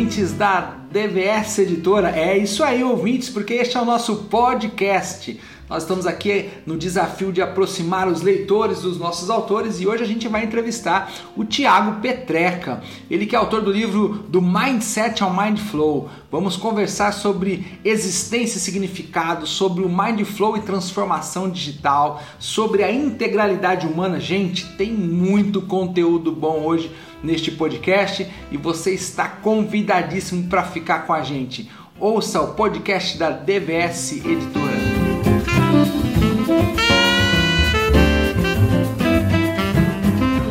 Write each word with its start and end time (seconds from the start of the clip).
ouvintes 0.00 0.32
da 0.32 0.76
DVS 0.90 1.58
Editora. 1.58 2.10
É 2.10 2.38
isso 2.38 2.64
aí, 2.64 2.82
ouvintes, 2.82 3.28
porque 3.28 3.52
este 3.52 3.76
é 3.76 3.80
o 3.80 3.84
nosso 3.84 4.16
podcast. 4.30 5.38
Nós 5.70 5.84
estamos 5.84 6.04
aqui 6.04 6.50
no 6.66 6.76
desafio 6.76 7.32
de 7.32 7.40
aproximar 7.40 8.08
os 8.08 8.22
leitores 8.22 8.80
dos 8.80 8.98
nossos 8.98 9.30
autores 9.30 9.80
e 9.80 9.86
hoje 9.86 10.02
a 10.02 10.06
gente 10.06 10.26
vai 10.26 10.42
entrevistar 10.42 11.12
o 11.36 11.44
Tiago 11.44 12.00
Petreca. 12.00 12.82
Ele 13.08 13.24
que 13.24 13.36
é 13.36 13.38
autor 13.38 13.62
do 13.62 13.70
livro 13.70 14.24
do 14.28 14.42
Mindset 14.42 15.22
ao 15.22 15.32
Mind 15.32 15.60
Flow. 15.60 16.10
Vamos 16.28 16.56
conversar 16.56 17.12
sobre 17.12 17.78
existência 17.84 18.58
e 18.58 18.60
significado, 18.60 19.46
sobre 19.46 19.84
o 19.84 19.88
Mind 19.88 20.24
Flow 20.24 20.56
e 20.56 20.62
transformação 20.62 21.48
digital, 21.48 22.20
sobre 22.40 22.82
a 22.82 22.90
integralidade 22.90 23.86
humana. 23.86 24.18
Gente, 24.18 24.66
tem 24.76 24.90
muito 24.90 25.62
conteúdo 25.62 26.32
bom 26.32 26.64
hoje 26.64 26.90
neste 27.22 27.52
podcast 27.52 28.26
e 28.50 28.56
você 28.56 28.92
está 28.92 29.28
convidadíssimo 29.28 30.48
para 30.48 30.64
ficar 30.64 31.06
com 31.06 31.12
a 31.12 31.22
gente. 31.22 31.70
Ouça 31.96 32.40
o 32.40 32.54
podcast 32.54 33.16
da 33.16 33.30
DVS 33.30 34.14
Editora. 34.14 34.89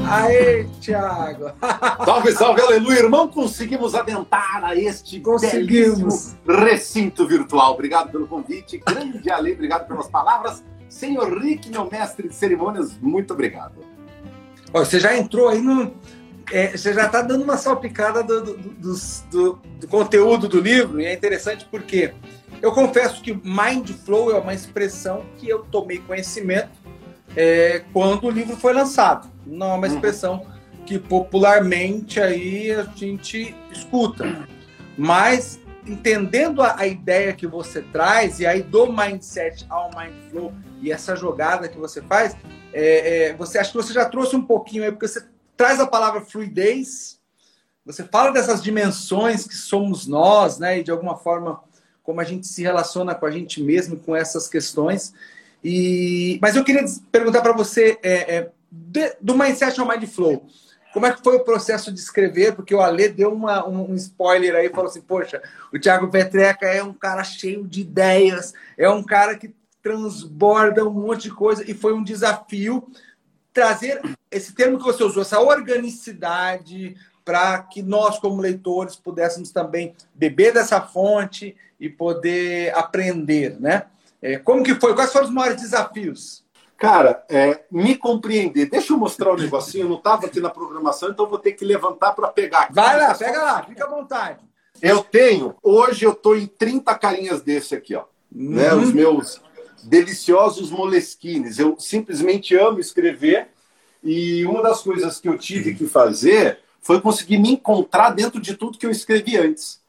Aê, 0.09 0.64
Thiago! 0.82 1.52
salve, 2.04 2.32
salve, 2.32 2.62
aleluia, 2.62 3.00
irmão! 3.00 3.28
Conseguimos 3.28 3.94
adentrar 3.94 4.64
a 4.64 4.76
este 4.76 5.20
Conseguimos. 5.20 6.36
recinto 6.48 7.28
virtual. 7.28 7.73
Obrigado 7.73 8.12
pelo 8.12 8.28
convite, 8.28 8.80
grande 8.80 9.30
Ale, 9.30 9.54
obrigado 9.54 9.88
pelas 9.88 10.08
palavras. 10.08 10.64
Senhor 10.90 11.38
Rick, 11.40 11.70
meu 11.70 11.88
mestre 11.90 12.28
de 12.28 12.34
cerimônias, 12.34 12.98
muito 13.00 13.34
obrigado. 13.34 13.76
você 14.73 15.00
já 15.00 15.16
entrou 15.16 15.48
aí 15.48 15.62
no. 15.62 15.94
É, 16.52 16.76
você 16.76 16.92
já 16.92 17.06
está 17.06 17.22
dando 17.22 17.44
uma 17.44 17.58
salpicada 17.58 18.23
do, 18.23 18.42
do, 18.42 18.95
do, 19.30 19.59
do, 19.80 19.88
conteúdo 19.88 20.47
do 20.47 20.59
livro, 20.59 21.00
e 21.00 21.06
é 21.06 21.14
interessante 21.14 21.67
porque 21.70 22.16
eu 22.62 22.72
confesso 22.72 23.22
que 23.22 23.34
Mind 23.34 23.90
Flow 24.06 24.32
é 24.32 24.40
uma 24.40 24.54
expressão 24.54 25.26
que 25.38 25.48
eu 25.48 25.60
tomei 25.60 26.00
conhecimento 26.00 26.72
é, 27.36 27.84
quando 27.94 28.26
o 28.26 28.30
livro 28.30 28.58
foi 28.58 28.74
lançado. 28.74 29.30
Não 29.46 29.72
é 29.72 29.74
uma 29.76 29.88
uhum. 29.88 29.94
expressão 29.94 30.46
que 30.86 30.98
popularmente 30.98 32.20
aí 32.20 32.72
a 32.72 32.84
gente 32.84 33.56
escuta. 33.72 34.48
Mas 34.98 35.60
entendendo 35.86 36.62
a, 36.62 36.80
a, 36.80 36.88
ideia 36.88 37.34
que 37.34 37.48
você 37.48 37.82
traz, 37.82 38.40
e 38.40 38.46
aí 38.46 38.62
do 38.62 38.92
mindset 38.92 39.66
ao 39.70 39.90
mindflow, 39.96 40.54
e 40.82 40.92
essa 40.92 41.16
jogada 41.16 41.68
que 41.68 41.78
você 41.78 42.02
faz, 42.02 42.36
é, 42.74 43.30
é, 43.30 43.34
você 43.34 43.58
acha 43.58 43.72
que 43.72 43.78
você 43.78 43.94
já 43.94 44.06
trouxe 44.06 44.36
um 44.36 44.42
pouquinho 44.42 44.84
aí, 44.84 44.92
porque 44.92 45.08
você 45.08 45.26
traz 45.56 45.80
a 45.80 45.88
palavra 45.88 46.22
fluidez, 46.22 47.20
você 47.86 48.04
fala 48.04 48.32
dessas 48.32 48.62
dimensões 48.62 49.48
que 49.48 49.56
somos 49.56 50.06
nós, 50.06 50.60
né? 50.60 50.80
E 50.80 50.84
de 50.84 50.92
alguma 50.92 51.16
forma, 51.18 51.62
como 52.10 52.22
a 52.22 52.24
gente 52.24 52.48
se 52.48 52.64
relaciona 52.64 53.14
com 53.14 53.28
a 53.28 53.30
gente 53.30 53.62
mesmo, 53.62 53.96
com 53.96 54.16
essas 54.16 54.48
questões. 54.48 55.14
E, 55.64 56.40
mas 56.42 56.56
eu 56.56 56.64
queria 56.64 56.84
perguntar 57.12 57.40
para 57.40 57.52
você 57.52 58.00
é, 58.02 58.36
é, 58.36 58.52
de, 58.72 59.16
do 59.22 59.38
Mindset 59.38 59.80
ao 59.80 59.88
Mind 59.88 60.06
Flow. 60.08 60.44
Como 60.92 61.06
é 61.06 61.14
que 61.14 61.22
foi 61.22 61.36
o 61.36 61.44
processo 61.44 61.92
de 61.92 62.00
escrever? 62.00 62.56
Porque 62.56 62.74
o 62.74 62.82
Ale 62.82 63.10
deu 63.10 63.32
uma, 63.32 63.64
um, 63.70 63.92
um, 63.92 63.94
spoiler 63.94 64.56
aí, 64.56 64.70
falou 64.70 64.88
assim, 64.88 65.02
poxa, 65.02 65.40
o 65.72 65.78
Thiago 65.78 66.10
Petreca 66.10 66.66
é 66.66 66.82
um 66.82 66.94
cara 66.94 67.24
cheio 67.24 67.68
de 67.68 67.82
ideias, 67.82 68.56
é 68.76 68.90
um 68.90 69.04
cara 69.04 69.38
que 69.38 69.54
transborda 69.84 70.84
um 70.84 70.92
monte 70.92 71.30
de 71.30 71.32
coisa, 71.32 71.64
e 71.70 71.76
foi 71.76 71.94
um 71.94 72.04
desafio 72.04 72.90
trazer 73.54 74.02
esse 74.32 74.56
termo 74.56 74.80
que 74.80 74.84
você 74.84 75.04
usou, 75.04 75.22
essa 75.22 75.40
organicidade, 75.40 76.96
para 77.30 77.59
que 77.59 77.83
nós, 77.83 78.17
como 78.17 78.41
leitores, 78.41 78.95
pudéssemos 78.95 79.52
também 79.52 79.94
beber 80.16 80.52
dessa 80.52 80.81
fonte 80.81 81.55
e 81.79 81.88
poder 81.88 82.75
aprender, 82.75 83.56
né? 83.59 83.84
É, 84.19 84.40
como 84.40 84.63
que 84.63 84.73
foi? 84.73 84.95
Quais 84.95 85.13
foram 85.13 85.28
os 85.28 85.31
maiores 85.31 85.62
desafios? 85.62 86.44
Cara, 86.75 87.23
é, 87.29 87.66
me 87.69 87.95
compreender. 87.95 88.68
Deixa 88.68 88.94
eu 88.94 88.97
mostrar 88.97 89.29
o 89.29 89.34
um 89.35 89.38
negocinho. 89.38 89.84
Eu 89.84 89.89
não 89.89 89.97
estava 89.97 90.25
aqui 90.25 90.39
na 90.39 90.50
programação, 90.50 91.09
então 91.09 91.29
vou 91.29 91.38
ter 91.38 91.51
que 91.51 91.63
levantar 91.63 92.13
para 92.13 92.29
pegar. 92.29 92.62
Aqui. 92.62 92.73
Vai 92.73 92.97
lá, 92.97 93.13
pega 93.13 93.44
lá, 93.44 93.62
fica 93.62 93.85
à 93.85 93.88
vontade. 93.88 94.39
Eu 94.81 95.03
tenho, 95.03 95.56
hoje 95.62 96.06
eu 96.06 96.13
estou 96.13 96.35
em 96.35 96.47
30 96.47 96.95
carinhas 96.95 97.44
desse 97.44 97.75
aqui, 97.75 97.94
ó. 97.94 98.06
Uhum. 98.34 98.56
Né, 98.56 98.73
os 98.73 98.91
meus 98.91 99.39
deliciosos 99.84 100.72
moleskines. 100.72 101.59
Eu 101.59 101.79
simplesmente 101.79 102.56
amo 102.56 102.79
escrever 102.79 103.50
e 104.03 104.44
uma 104.47 104.63
das 104.63 104.81
coisas 104.81 105.19
que 105.19 105.29
eu 105.29 105.38
tive 105.38 105.75
que 105.75 105.85
fazer 105.85 106.57
foi 106.81 107.01
conseguir 107.01 107.38
me 107.38 107.51
encontrar 107.51 108.12
dentro 108.12 108.40
de 108.40 108.56
tudo 108.56 108.78
que 108.78 108.85
eu 108.85 108.91
escrevi 108.91 109.38
antes. 109.38 109.81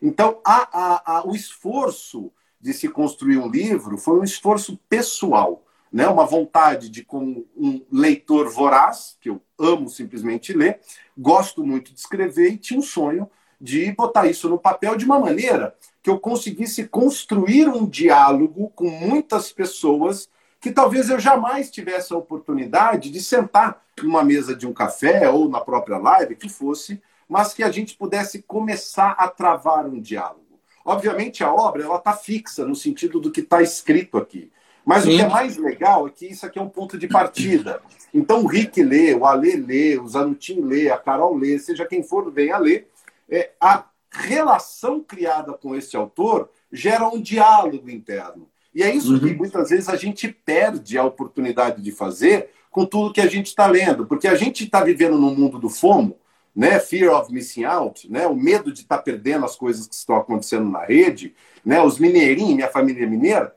Então, 0.00 0.40
a, 0.44 0.68
a, 0.72 1.18
a, 1.18 1.26
o 1.26 1.34
esforço 1.34 2.30
de 2.60 2.72
se 2.72 2.88
construir 2.88 3.38
um 3.38 3.48
livro 3.48 3.96
foi 3.98 4.18
um 4.18 4.24
esforço 4.24 4.78
pessoal, 4.88 5.64
né? 5.92 6.08
uma 6.08 6.26
vontade 6.26 6.88
de, 6.88 7.04
como 7.04 7.46
um 7.56 7.84
leitor 7.90 8.48
voraz, 8.48 9.16
que 9.20 9.30
eu 9.30 9.40
amo 9.58 9.88
simplesmente 9.88 10.52
ler, 10.52 10.80
gosto 11.16 11.64
muito 11.64 11.92
de 11.92 12.00
escrever 12.00 12.52
e 12.52 12.58
tinha 12.58 12.78
um 12.78 12.82
sonho 12.82 13.28
de 13.60 13.90
botar 13.92 14.26
isso 14.28 14.48
no 14.48 14.58
papel 14.58 14.96
de 14.96 15.04
uma 15.04 15.18
maneira 15.18 15.74
que 16.02 16.10
eu 16.10 16.18
conseguisse 16.18 16.86
construir 16.86 17.68
um 17.68 17.86
diálogo 17.86 18.70
com 18.74 18.88
muitas 18.88 19.52
pessoas 19.52 20.28
que 20.60 20.70
talvez 20.70 21.08
eu 21.08 21.20
jamais 21.20 21.70
tivesse 21.70 22.12
a 22.12 22.16
oportunidade 22.16 23.10
de 23.10 23.20
sentar 23.22 23.82
numa 24.02 24.24
mesa 24.24 24.54
de 24.54 24.66
um 24.66 24.72
café 24.72 25.28
ou 25.28 25.48
na 25.48 25.60
própria 25.60 25.98
live, 25.98 26.36
que 26.36 26.48
fosse, 26.48 27.00
mas 27.28 27.52
que 27.52 27.62
a 27.62 27.70
gente 27.70 27.96
pudesse 27.96 28.42
começar 28.42 29.10
a 29.12 29.28
travar 29.28 29.86
um 29.86 30.00
diálogo. 30.00 30.60
Obviamente, 30.84 31.44
a 31.44 31.52
obra 31.52 31.84
ela 31.84 31.96
está 31.96 32.12
fixa 32.12 32.64
no 32.64 32.74
sentido 32.74 33.20
do 33.20 33.30
que 33.30 33.40
está 33.40 33.60
escrito 33.60 34.16
aqui. 34.16 34.50
Mas 34.84 35.02
Sim. 35.02 35.12
o 35.12 35.16
que 35.16 35.22
é 35.22 35.28
mais 35.28 35.58
legal 35.58 36.06
é 36.06 36.10
que 36.10 36.26
isso 36.26 36.46
aqui 36.46 36.58
é 36.58 36.62
um 36.62 36.68
ponto 36.68 36.96
de 36.96 37.06
partida. 37.06 37.82
Então, 38.14 38.42
o 38.42 38.46
Rick 38.46 38.82
lê, 38.82 39.14
o 39.14 39.26
Ale 39.26 39.54
lê, 39.54 39.98
o 39.98 40.08
Zanutin 40.08 40.62
lê, 40.62 40.90
a 40.90 40.96
Carol 40.96 41.36
lê, 41.36 41.58
seja 41.58 41.84
quem 41.84 42.02
for, 42.02 42.32
venha 42.32 42.56
ler. 42.56 42.88
É, 43.28 43.50
a 43.60 43.84
relação 44.10 45.00
criada 45.00 45.52
com 45.52 45.76
este 45.76 45.94
autor 45.94 46.48
gera 46.72 47.06
um 47.06 47.20
diálogo 47.20 47.90
interno. 47.90 48.48
E 48.74 48.82
é 48.82 48.94
isso 48.94 49.14
uhum. 49.14 49.20
que 49.20 49.34
muitas 49.34 49.70
vezes 49.70 49.88
a 49.88 49.96
gente 49.96 50.28
perde 50.28 50.98
a 50.98 51.04
oportunidade 51.04 51.82
de 51.82 51.90
fazer 51.90 52.50
com 52.70 52.84
tudo 52.84 53.12
que 53.12 53.20
a 53.20 53.26
gente 53.26 53.46
está 53.46 53.66
lendo. 53.66 54.06
Porque 54.06 54.28
a 54.28 54.34
gente 54.34 54.64
está 54.64 54.84
vivendo 54.84 55.18
no 55.18 55.34
mundo 55.34 55.58
do 55.58 55.68
FOMO, 55.68 56.16
né? 56.54 56.78
Fear 56.78 57.14
of 57.14 57.32
missing 57.32 57.64
out, 57.64 58.10
né? 58.10 58.26
O 58.26 58.36
medo 58.36 58.72
de 58.72 58.82
estar 58.82 58.98
tá 58.98 59.02
perdendo 59.02 59.44
as 59.44 59.56
coisas 59.56 59.86
que 59.86 59.94
estão 59.94 60.16
acontecendo 60.16 60.68
na 60.68 60.84
rede, 60.84 61.34
né? 61.64 61.80
Os 61.82 61.98
mineirinhos, 61.98 62.54
minha 62.54 62.68
família 62.68 63.04
é 63.04 63.06
mineira, 63.06 63.54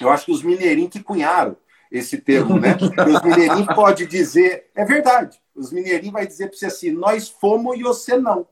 eu 0.00 0.10
acho 0.10 0.26
que 0.26 0.32
os 0.32 0.42
mineirinhos 0.42 0.90
que 0.90 1.02
cunharam 1.02 1.56
esse 1.90 2.18
termo, 2.18 2.58
né? 2.58 2.76
os 2.80 3.22
mineirinhos 3.22 3.74
pode 3.74 4.06
dizer, 4.06 4.70
é 4.74 4.84
verdade. 4.84 5.40
Os 5.54 5.72
mineirinhos 5.72 6.12
vai 6.12 6.26
dizer 6.26 6.48
para 6.48 6.58
você 6.58 6.66
assim, 6.66 6.90
nós 6.90 7.28
fomos 7.28 7.78
e 7.78 7.82
você 7.82 8.16
não, 8.16 8.46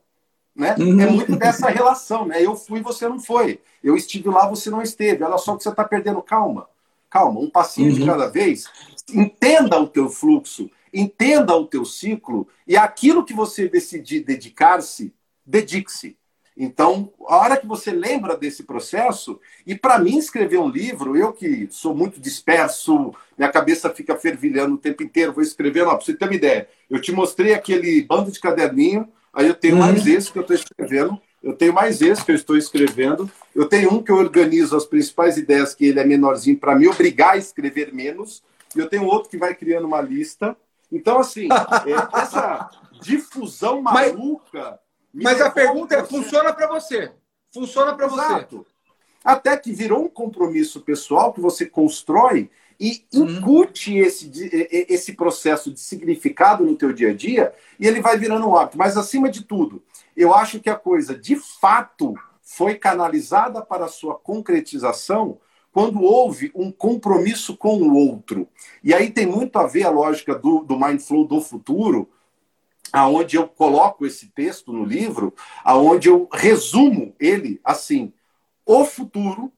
né? 0.55 0.75
Uhum. 0.79 1.01
É 1.01 1.05
muito 1.07 1.35
dessa 1.35 1.69
relação, 1.69 2.25
né? 2.25 2.43
Eu 2.43 2.55
fui, 2.55 2.81
você 2.81 3.07
não 3.07 3.19
foi. 3.19 3.59
Eu 3.83 3.95
estive 3.95 4.29
lá, 4.29 4.47
você 4.47 4.69
não 4.69 4.81
esteve. 4.81 5.23
Olha 5.23 5.37
só 5.37 5.55
que 5.55 5.63
você 5.63 5.69
está 5.69 5.83
perdendo. 5.83 6.21
Calma, 6.21 6.67
calma, 7.09 7.39
um 7.39 7.49
passinho 7.49 7.91
uhum. 7.91 7.99
de 7.99 8.05
cada 8.05 8.27
vez. 8.27 8.65
Entenda 9.13 9.79
o 9.79 9.87
teu 9.87 10.09
fluxo 10.09 10.69
entenda 10.93 11.55
o 11.55 11.65
teu 11.65 11.85
ciclo 11.85 12.47
e 12.67 12.75
aquilo 12.75 13.23
que 13.23 13.33
você 13.33 13.67
decidir 13.67 14.23
dedicar-se, 14.23 15.13
dedique-se. 15.45 16.17
Então, 16.55 17.11
a 17.27 17.37
hora 17.37 17.57
que 17.57 17.65
você 17.65 17.91
lembra 17.91 18.35
desse 18.35 18.63
processo, 18.63 19.39
e 19.65 19.73
para 19.73 19.97
mim 19.97 20.17
escrever 20.17 20.57
um 20.57 20.67
livro, 20.67 21.15
eu 21.15 21.31
que 21.31 21.67
sou 21.71 21.95
muito 21.95 22.19
disperso, 22.19 23.15
minha 23.37 23.49
cabeça 23.49 23.89
fica 23.89 24.15
fervilhando 24.17 24.75
o 24.75 24.77
tempo 24.77 25.01
inteiro, 25.01 25.33
vou 25.33 25.41
escrever, 25.41 25.85
para 25.85 25.95
você 25.95 26.13
ter 26.13 26.25
uma 26.25 26.35
ideia. 26.35 26.67
Eu 26.89 27.01
te 27.01 27.11
mostrei 27.11 27.53
aquele 27.53 28.03
bando 28.03 28.31
de 28.31 28.39
caderninho, 28.39 29.07
aí 29.33 29.47
eu 29.47 29.53
tenho 29.53 29.75
uhum. 29.75 29.81
mais 29.81 30.05
esse 30.07 30.31
que 30.31 30.37
eu 30.37 30.41
estou 30.41 30.55
escrevendo, 30.55 31.21
eu 31.41 31.53
tenho 31.53 31.73
mais 31.73 32.01
esse 32.01 32.23
que 32.23 32.31
eu 32.31 32.35
estou 32.35 32.57
escrevendo, 32.57 33.29
eu 33.55 33.67
tenho 33.67 33.93
um 33.93 34.03
que 34.03 34.11
eu 34.11 34.17
organizo 34.17 34.75
as 34.75 34.85
principais 34.85 35.37
ideias, 35.37 35.73
que 35.73 35.85
ele 35.85 35.99
é 35.99 36.05
menorzinho, 36.05 36.57
para 36.57 36.75
me 36.75 36.87
obrigar 36.87 37.33
a 37.33 37.37
escrever 37.37 37.93
menos, 37.93 38.43
e 38.75 38.79
eu 38.79 38.87
tenho 38.87 39.05
outro 39.05 39.29
que 39.29 39.37
vai 39.37 39.55
criando 39.55 39.87
uma 39.87 40.01
lista, 40.01 40.55
então, 40.91 41.19
assim, 41.19 41.47
é, 41.87 42.19
essa 42.19 42.69
difusão 43.01 43.81
maluca. 43.81 44.79
Mas, 45.13 45.37
mas 45.37 45.41
a 45.41 45.49
pergunta 45.49 45.95
é: 45.95 46.03
funciona 46.03 46.53
para 46.53 46.67
você? 46.67 47.11
Funciona 47.53 47.95
para 47.95 48.07
você? 48.07 48.47
Até 49.23 49.55
que 49.55 49.71
virou 49.71 50.03
um 50.03 50.09
compromisso 50.09 50.81
pessoal 50.81 51.31
que 51.31 51.39
você 51.39 51.65
constrói 51.65 52.49
e 52.81 53.05
uhum. 53.13 53.29
incute 53.29 53.95
esse, 53.95 54.31
esse 54.89 55.13
processo 55.13 55.71
de 55.71 55.79
significado 55.79 56.65
no 56.65 56.75
teu 56.75 56.91
dia 56.91 57.11
a 57.11 57.13
dia 57.13 57.53
e 57.79 57.87
ele 57.87 58.01
vai 58.01 58.17
virando 58.17 58.49
um 58.49 58.55
hábito. 58.55 58.75
Mas, 58.75 58.97
acima 58.97 59.29
de 59.29 59.43
tudo, 59.43 59.83
eu 60.17 60.33
acho 60.33 60.59
que 60.59 60.67
a 60.67 60.75
coisa, 60.75 61.15
de 61.15 61.35
fato, 61.35 62.15
foi 62.41 62.73
canalizada 62.73 63.61
para 63.61 63.85
a 63.85 63.87
sua 63.87 64.15
concretização 64.15 65.37
quando 65.71 66.01
houve 66.01 66.51
um 66.55 66.71
compromisso 66.71 67.55
com 67.55 67.77
o 67.77 67.93
outro. 67.95 68.47
E 68.83 68.95
aí 68.95 69.11
tem 69.11 69.27
muito 69.27 69.59
a 69.59 69.67
ver 69.67 69.83
a 69.83 69.91
lógica 69.91 70.33
do, 70.33 70.63
do 70.63 70.77
Mindflow 70.77 71.27
do 71.27 71.39
futuro, 71.39 72.09
aonde 72.91 73.37
eu 73.37 73.47
coloco 73.47 74.07
esse 74.07 74.29
texto 74.29 74.73
no 74.73 74.83
livro, 74.83 75.35
aonde 75.63 76.09
eu 76.09 76.27
resumo 76.33 77.13
ele 77.19 77.61
assim: 77.63 78.11
o 78.65 78.83
futuro 78.83 79.53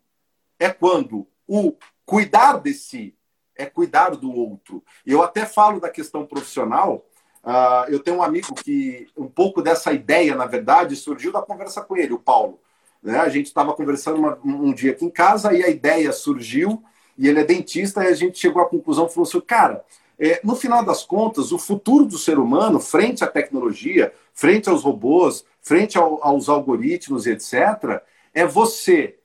é 0.60 0.70
quando 0.70 1.26
o 1.48 1.74
cuidar 2.06 2.60
de 2.60 2.74
si 2.74 3.16
é 3.56 3.66
cuidar 3.66 4.16
do 4.16 4.32
outro. 4.32 4.84
Eu 5.06 5.22
até 5.22 5.46
falo 5.46 5.80
da 5.80 5.90
questão 5.90 6.26
profissional. 6.26 7.06
Uh, 7.44 7.90
eu 7.90 8.00
tenho 8.00 8.18
um 8.18 8.24
amigo 8.24 8.54
que 8.56 9.08
um 9.16 9.28
pouco 9.28 9.62
dessa 9.62 9.92
ideia, 9.92 10.36
na 10.36 10.46
verdade, 10.46 10.96
surgiu 10.96 11.32
da 11.32 11.42
conversa 11.42 11.82
com 11.82 11.96
ele, 11.96 12.14
o 12.14 12.20
Paulo. 12.20 12.60
Né? 13.02 13.20
A 13.20 13.30
gente 13.30 13.48
estava 13.48 13.74
conversando 13.74 14.18
uma, 14.18 14.40
um 14.44 14.74
dia 14.74 14.92
aqui 14.92 15.06
em 15.06 15.10
casa 15.10 15.54
e 15.54 15.64
a 15.64 15.70
ideia 15.70 16.12
surgiu. 16.12 16.84
E 17.18 17.28
ele 17.28 17.40
é 17.40 17.44
dentista 17.44 18.04
e 18.04 18.08
a 18.08 18.14
gente 18.14 18.40
chegou 18.40 18.62
à 18.62 18.68
conclusão, 18.68 19.08
falou 19.08 19.28
assim, 19.28 19.40
cara, 19.42 19.86
é, 20.18 20.40
no 20.44 20.56
final 20.56 20.84
das 20.84 21.04
contas, 21.04 21.52
o 21.52 21.60
futuro 21.60 22.06
do 22.06 22.18
ser 22.18 22.40
humano, 22.40 22.80
frente 22.80 23.24
à 23.24 23.28
tecnologia, 23.28 24.14
frente 24.34 24.70
aos 24.70 24.84
robôs, 24.84 25.46
frente 25.62 25.98
ao, 25.98 26.24
aos 26.24 26.50
algoritmos, 26.50 27.28
etc., 27.28 28.02
é 28.34 28.46
você 28.46 29.18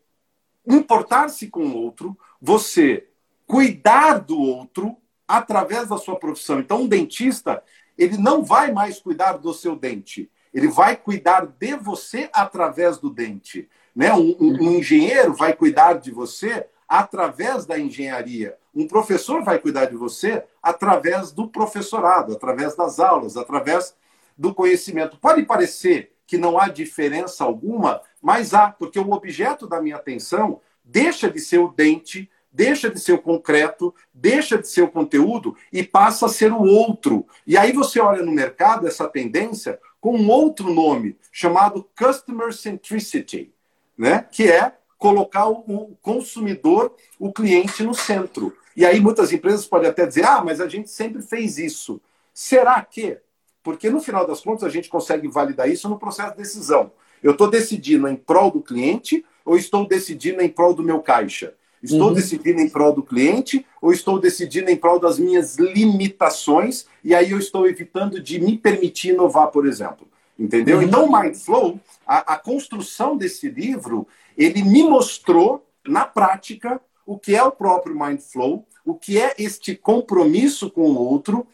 importar-se 0.66 1.48
com 1.48 1.64
o 1.66 1.76
outro, 1.76 2.16
você 2.40 3.06
cuidar 3.46 4.18
do 4.18 4.38
outro 4.40 4.96
através 5.26 5.88
da 5.88 5.98
sua 5.98 6.16
profissão. 6.16 6.60
Então, 6.60 6.82
um 6.82 6.88
dentista, 6.88 7.62
ele 7.96 8.16
não 8.16 8.42
vai 8.42 8.72
mais 8.72 9.00
cuidar 9.00 9.38
do 9.38 9.52
seu 9.52 9.74
dente, 9.74 10.30
ele 10.52 10.68
vai 10.68 10.96
cuidar 10.96 11.46
de 11.46 11.74
você 11.74 12.30
através 12.32 12.98
do 12.98 13.10
dente. 13.10 13.68
Né? 13.94 14.12
Um, 14.12 14.36
um, 14.40 14.62
um 14.62 14.70
engenheiro 14.72 15.34
vai 15.34 15.52
cuidar 15.52 15.94
de 15.94 16.10
você 16.10 16.66
através 16.88 17.66
da 17.66 17.78
engenharia. 17.78 18.56
Um 18.74 18.86
professor 18.86 19.42
vai 19.42 19.58
cuidar 19.58 19.86
de 19.86 19.96
você 19.96 20.42
através 20.62 21.32
do 21.32 21.48
professorado, 21.48 22.32
através 22.32 22.74
das 22.74 22.98
aulas, 22.98 23.36
através 23.36 23.94
do 24.36 24.54
conhecimento. 24.54 25.18
Pode 25.18 25.42
parecer 25.42 26.12
que 26.26 26.38
não 26.38 26.58
há 26.58 26.68
diferença 26.68 27.44
alguma, 27.44 28.00
mas 28.22 28.54
há, 28.54 28.70
porque 28.70 28.98
o 28.98 29.12
objeto 29.12 29.66
da 29.66 29.82
minha 29.82 29.96
atenção 29.96 30.60
deixa 30.88 31.30
de 31.30 31.38
ser 31.38 31.58
o 31.58 31.68
dente, 31.68 32.28
deixa 32.50 32.90
de 32.90 32.98
ser 32.98 33.12
o 33.12 33.22
concreto, 33.22 33.94
deixa 34.12 34.58
de 34.58 34.66
ser 34.66 34.82
o 34.82 34.88
conteúdo 34.88 35.54
e 35.72 35.82
passa 35.82 36.26
a 36.26 36.30
ser 36.30 36.50
o 36.52 36.62
outro. 36.62 37.26
E 37.46 37.56
aí 37.56 37.72
você 37.72 38.00
olha 38.00 38.24
no 38.24 38.32
mercado 38.32 38.86
essa 38.86 39.06
tendência 39.06 39.78
com 40.00 40.16
um 40.16 40.30
outro 40.30 40.72
nome, 40.72 41.16
chamado 41.30 41.88
Customer 41.96 42.52
Centricity, 42.52 43.52
né? 43.96 44.26
que 44.30 44.50
é 44.50 44.72
colocar 44.96 45.48
o 45.48 45.96
consumidor, 46.02 46.94
o 47.18 47.32
cliente 47.32 47.82
no 47.82 47.94
centro. 47.94 48.56
E 48.76 48.86
aí 48.86 49.00
muitas 49.00 49.32
empresas 49.32 49.66
podem 49.66 49.90
até 49.90 50.06
dizer: 50.06 50.24
ah, 50.24 50.42
mas 50.42 50.60
a 50.60 50.68
gente 50.68 50.90
sempre 50.90 51.20
fez 51.22 51.58
isso. 51.58 52.00
Será 52.32 52.80
que? 52.82 53.18
Porque 53.62 53.90
no 53.90 54.00
final 54.00 54.26
das 54.26 54.40
contas 54.40 54.64
a 54.64 54.68
gente 54.68 54.88
consegue 54.88 55.28
validar 55.28 55.68
isso 55.68 55.88
no 55.88 55.98
processo 55.98 56.30
de 56.30 56.38
decisão. 56.38 56.92
Eu 57.22 57.32
estou 57.32 57.50
decidindo 57.50 58.06
em 58.08 58.16
prol 58.16 58.50
do 58.50 58.62
cliente 58.62 59.24
ou 59.48 59.56
estou 59.56 59.88
decidindo 59.88 60.42
em 60.42 60.48
prol 60.48 60.74
do 60.74 60.82
meu 60.82 61.00
caixa? 61.00 61.54
Estou 61.82 62.08
uhum. 62.08 62.12
decidindo 62.12 62.60
em 62.60 62.68
prol 62.68 62.92
do 62.92 63.02
cliente 63.02 63.64
ou 63.80 63.92
estou 63.92 64.18
decidindo 64.18 64.68
em 64.68 64.76
prol 64.76 65.00
das 65.00 65.18
minhas 65.18 65.56
limitações 65.56 66.86
e 67.02 67.14
aí 67.14 67.30
eu 67.30 67.38
estou 67.38 67.66
evitando 67.66 68.20
de 68.20 68.38
me 68.38 68.58
permitir 68.58 69.10
inovar, 69.10 69.48
por 69.48 69.66
exemplo? 69.66 70.06
Entendeu? 70.38 70.78
Uhum. 70.78 70.82
Então, 70.82 71.06
o 71.06 71.12
Mindflow, 71.12 71.80
a, 72.06 72.34
a 72.34 72.36
construção 72.36 73.16
desse 73.16 73.48
livro, 73.48 74.06
ele 74.36 74.62
me 74.62 74.82
mostrou, 74.82 75.66
na 75.86 76.04
prática, 76.04 76.80
o 77.06 77.18
que 77.18 77.34
é 77.34 77.42
o 77.42 77.50
próprio 77.50 77.98
Mindflow, 77.98 78.66
o 78.84 78.94
que 78.94 79.18
é 79.18 79.34
este 79.38 79.74
compromisso 79.74 80.70
com 80.70 80.82
o 80.82 80.98
outro, 80.98 81.46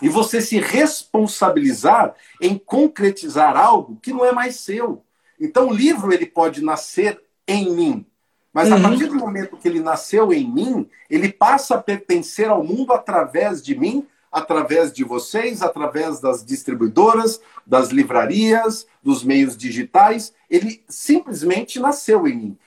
e 0.00 0.08
você 0.08 0.40
se 0.40 0.60
responsabilizar 0.60 2.14
em 2.40 2.56
concretizar 2.56 3.56
algo 3.56 3.98
que 4.00 4.12
não 4.12 4.24
é 4.24 4.32
mais 4.32 4.56
seu. 4.56 5.02
Então, 5.40 5.68
o 5.68 5.74
livro 5.74 6.12
ele 6.12 6.26
pode 6.26 6.62
nascer 6.62 7.20
em 7.46 7.74
mim, 7.74 8.06
mas 8.52 8.72
a 8.72 8.76
uhum. 8.76 8.82
partir 8.82 9.06
do 9.06 9.16
momento 9.16 9.56
que 9.58 9.68
ele 9.68 9.80
nasceu 9.80 10.32
em 10.32 10.50
mim, 10.50 10.88
ele 11.10 11.30
passa 11.30 11.74
a 11.74 11.82
pertencer 11.82 12.48
ao 12.48 12.64
mundo 12.64 12.92
através 12.92 13.62
de 13.62 13.78
mim, 13.78 14.06
através 14.32 14.92
de 14.92 15.04
vocês, 15.04 15.60
através 15.60 16.20
das 16.20 16.44
distribuidoras, 16.44 17.40
das 17.66 17.90
livrarias, 17.90 18.86
dos 19.02 19.22
meios 19.22 19.56
digitais. 19.56 20.32
Ele 20.48 20.82
simplesmente 20.88 21.78
nasceu 21.78 22.26
em 22.26 22.34
mim. 22.34 22.58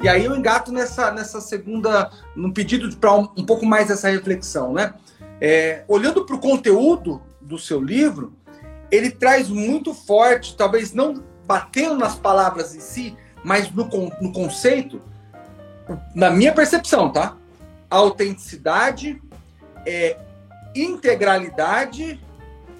E 0.00 0.08
aí 0.08 0.24
eu 0.24 0.34
engato 0.34 0.72
nessa, 0.72 1.10
nessa 1.10 1.40
segunda, 1.40 2.10
no 2.34 2.52
pedido 2.52 2.96
para 2.96 3.14
um, 3.14 3.28
um, 3.36 3.44
pouco 3.44 3.66
mais 3.66 3.88
dessa 3.88 4.08
reflexão, 4.08 4.72
né? 4.72 4.94
É, 5.40 5.84
olhando 5.86 6.24
para 6.24 6.34
o 6.34 6.40
conteúdo 6.40 7.22
do 7.40 7.58
seu 7.58 7.80
livro, 7.80 8.32
ele 8.90 9.10
traz 9.10 9.48
muito 9.48 9.94
forte, 9.94 10.56
talvez 10.56 10.92
não 10.92 11.22
batendo 11.46 11.96
nas 11.96 12.14
palavras 12.14 12.74
em 12.74 12.80
si, 12.80 13.16
mas 13.44 13.70
no, 13.70 13.88
no 14.20 14.32
conceito, 14.32 15.00
na 16.14 16.30
minha 16.30 16.52
percepção, 16.52 17.10
tá? 17.10 17.36
Autenticidade, 17.88 19.20
é, 19.86 20.16
integralidade 20.74 22.20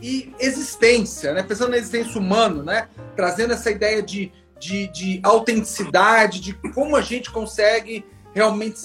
e 0.01 0.35
existência, 0.39 1.33
né? 1.33 1.43
Pensando 1.43 1.71
na 1.71 1.79
existência 1.79 2.21
humana, 2.21 2.63
né? 2.63 2.89
Trazendo 3.17 3.53
essa 3.53 3.71
ideia 3.71 4.03
de, 4.03 4.33
de, 4.59 4.89
de 4.89 5.21
autenticidade, 5.23 6.41
de 6.41 6.53
como 6.55 6.97
a 6.97 7.01
gente 7.01 7.31
consegue 7.31 8.05
realmente 8.35 8.81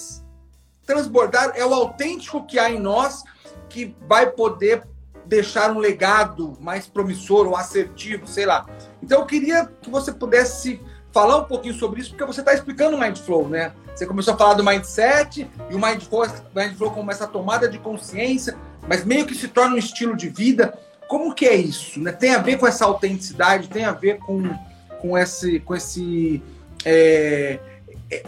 transbordar. 0.86 1.52
É 1.54 1.64
o 1.64 1.74
autêntico 1.74 2.44
que 2.46 2.58
há 2.58 2.70
em 2.70 2.78
nós 2.78 3.22
que 3.68 3.94
vai 4.06 4.30
poder 4.30 4.82
deixar 5.26 5.70
um 5.70 5.78
legado 5.78 6.56
mais 6.60 6.86
promissor 6.86 7.46
ou 7.46 7.56
assertivo, 7.56 8.26
sei 8.26 8.46
lá. 8.46 8.66
Então 9.02 9.20
eu 9.20 9.26
queria 9.26 9.70
que 9.80 9.90
você 9.90 10.12
pudesse 10.12 10.80
falar 11.12 11.38
um 11.38 11.44
pouquinho 11.44 11.74
sobre 11.74 12.00
isso, 12.00 12.10
porque 12.10 12.24
você 12.24 12.40
está 12.40 12.52
explicando 12.52 12.96
o 12.96 13.00
Mindflow, 13.00 13.48
né? 13.48 13.72
Você 13.94 14.04
começou 14.04 14.34
a 14.34 14.36
falar 14.36 14.54
do 14.54 14.64
mindset 14.64 15.48
e 15.70 15.74
o 15.74 15.78
Mindflow, 15.78 16.26
Mindflow 16.54 16.90
como 16.90 17.12
essa 17.12 17.28
tomada 17.28 17.68
de 17.68 17.78
consciência, 17.78 18.56
mas 18.88 19.04
meio 19.04 19.24
que 19.24 19.34
se 19.34 19.46
torna 19.46 19.76
um 19.76 19.78
estilo 19.78 20.16
de 20.16 20.28
vida. 20.28 20.76
Como 21.06 21.32
que 21.32 21.46
é 21.46 21.54
isso? 21.54 22.00
Né? 22.00 22.10
Tem 22.10 22.34
a 22.34 22.38
ver 22.38 22.58
com 22.58 22.66
essa 22.66 22.84
autenticidade, 22.84 23.68
tem 23.68 23.84
a 23.84 23.92
ver 23.92 24.18
com, 24.18 24.42
com 25.00 25.16
esse, 25.16 25.60
com 25.60 25.76
esse, 25.76 26.42
é, 26.84 27.60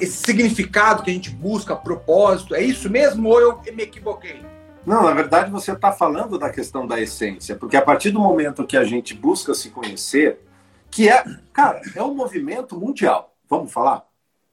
esse 0.00 0.24
significado 0.24 1.02
que 1.02 1.10
a 1.10 1.14
gente 1.14 1.30
busca, 1.30 1.74
propósito. 1.74 2.54
É 2.54 2.62
isso 2.62 2.88
mesmo 2.88 3.28
ou 3.28 3.40
eu 3.40 3.60
me 3.74 3.82
equivoquei? 3.82 4.40
Não, 4.86 5.02
na 5.02 5.12
verdade 5.12 5.50
você 5.50 5.72
está 5.72 5.90
falando 5.90 6.38
da 6.38 6.48
questão 6.48 6.86
da 6.86 7.00
essência, 7.00 7.56
porque 7.56 7.76
a 7.76 7.82
partir 7.82 8.12
do 8.12 8.20
momento 8.20 8.64
que 8.64 8.76
a 8.76 8.84
gente 8.84 9.14
busca 9.14 9.52
se 9.52 9.70
conhecer, 9.70 10.38
que 10.88 11.08
é, 11.08 11.24
cara, 11.52 11.82
é 11.96 12.02
um 12.04 12.14
movimento 12.14 12.78
mundial, 12.78 13.34
vamos 13.50 13.72
falar, 13.72 14.06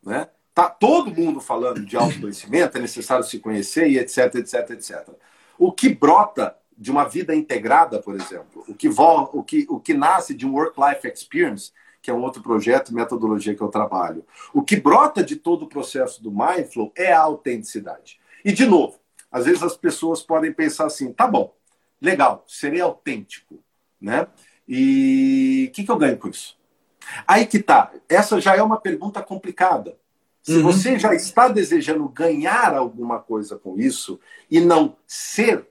né? 0.03 0.27
Tá 0.51 0.69
todo 0.69 1.13
mundo 1.13 1.39
falando 1.39 1.85
de 1.85 1.95
autoconhecimento, 1.95 2.77
é 2.77 2.81
necessário 2.81 3.23
se 3.23 3.37
conhecer 3.37 3.87
e 3.87 3.99
etc, 3.99 4.35
etc, 4.35 4.71
etc. 4.71 5.09
O 5.57 5.71
que 5.71 5.89
brota 5.89 6.55
de 6.75 6.89
uma 6.89 7.05
vida 7.05 7.35
integrada, 7.35 7.99
por 7.99 8.15
exemplo, 8.15 8.63
o 8.67 8.73
que, 8.73 8.89
vo, 8.89 9.29
o 9.33 9.43
que, 9.43 9.67
o 9.69 9.79
que 9.79 9.93
nasce 9.93 10.33
de 10.33 10.47
um 10.47 10.53
work-life 10.53 11.07
experience, 11.07 11.71
que 12.01 12.09
é 12.09 12.13
um 12.13 12.21
outro 12.21 12.41
projeto, 12.41 12.93
metodologia 12.93 13.55
que 13.55 13.61
eu 13.61 13.67
trabalho, 13.67 14.25
o 14.51 14.63
que 14.63 14.75
brota 14.75 15.23
de 15.23 15.35
todo 15.35 15.65
o 15.65 15.69
processo 15.69 16.21
do 16.23 16.31
Mindflow 16.31 16.91
é 16.95 17.13
a 17.13 17.21
autenticidade. 17.21 18.19
E, 18.43 18.51
de 18.51 18.65
novo, 18.65 18.99
às 19.33 19.45
vezes 19.45 19.63
as 19.63 19.75
pessoas 19.75 20.21
podem 20.21 20.53
pensar 20.53 20.85
assim, 20.85 21.11
tá 21.11 21.27
bom, 21.27 21.55
legal, 21.99 22.45
serei 22.47 22.79
autêntico, 22.79 23.59
né? 23.99 24.27
E 24.67 25.67
o 25.69 25.73
que, 25.73 25.83
que 25.83 25.91
eu 25.91 25.97
ganho 25.97 26.17
com 26.17 26.29
isso? 26.29 26.55
Aí 27.27 27.47
que 27.47 27.59
tá. 27.59 27.91
Essa 28.07 28.39
já 28.39 28.55
é 28.55 28.61
uma 28.61 28.79
pergunta 28.79 29.21
complicada. 29.23 29.97
Se 30.43 30.57
uhum. 30.57 30.63
você 30.63 30.99
já 30.99 31.15
está 31.15 31.47
desejando 31.47 32.07
ganhar 32.07 32.75
alguma 32.75 33.19
coisa 33.19 33.57
com 33.57 33.77
isso 33.77 34.19
e 34.51 34.59
não 34.59 34.95
ser 35.07 35.67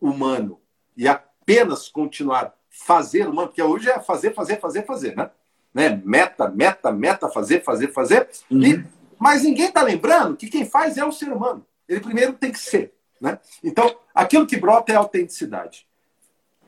humano 0.00 0.58
e 0.96 1.06
apenas 1.06 1.88
continuar 1.88 2.54
fazer 2.68 3.26
humano, 3.28 3.48
porque 3.48 3.62
hoje 3.62 3.88
é 3.88 4.00
fazer, 4.00 4.34
fazer, 4.34 4.58
fazer, 4.58 4.84
fazer, 4.84 5.16
né? 5.16 5.30
né? 5.72 6.02
Meta, 6.04 6.48
meta, 6.48 6.90
meta, 6.90 7.28
fazer, 7.28 7.62
fazer, 7.62 7.92
fazer. 7.92 8.28
Uhum. 8.50 8.62
E, 8.62 8.84
mas 9.18 9.44
ninguém 9.44 9.68
está 9.68 9.82
lembrando 9.82 10.36
que 10.36 10.48
quem 10.48 10.64
faz 10.64 10.96
é 10.96 11.04
o 11.04 11.12
ser 11.12 11.30
humano. 11.32 11.64
Ele 11.88 12.00
primeiro 12.00 12.32
tem 12.32 12.50
que 12.50 12.58
ser. 12.58 12.95
Né? 13.20 13.38
Então, 13.62 13.96
aquilo 14.14 14.46
que 14.46 14.56
brota 14.56 14.92
é 14.92 14.96
autenticidade 14.96 15.86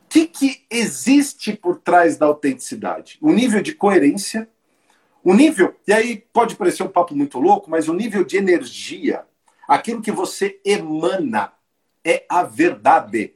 que, 0.09 0.25
que 0.25 0.65
existe 0.69 1.53
por 1.55 1.77
trás 1.77 2.17
da 2.17 2.25
autenticidade? 2.25 3.19
O 3.21 3.31
nível 3.31 3.61
de 3.61 3.73
coerência, 3.73 4.49
o 5.23 5.33
nível, 5.33 5.75
e 5.87 5.93
aí 5.93 6.17
pode 6.33 6.55
parecer 6.55 6.81
um 6.81 6.89
papo 6.89 7.15
muito 7.15 7.39
louco, 7.39 7.69
mas 7.69 7.87
o 7.87 7.93
nível 7.93 8.23
de 8.23 8.37
energia, 8.37 9.23
aquilo 9.67 10.01
que 10.01 10.11
você 10.11 10.59
emana, 10.65 11.53
é 12.03 12.25
a 12.27 12.41
verdade, 12.43 13.35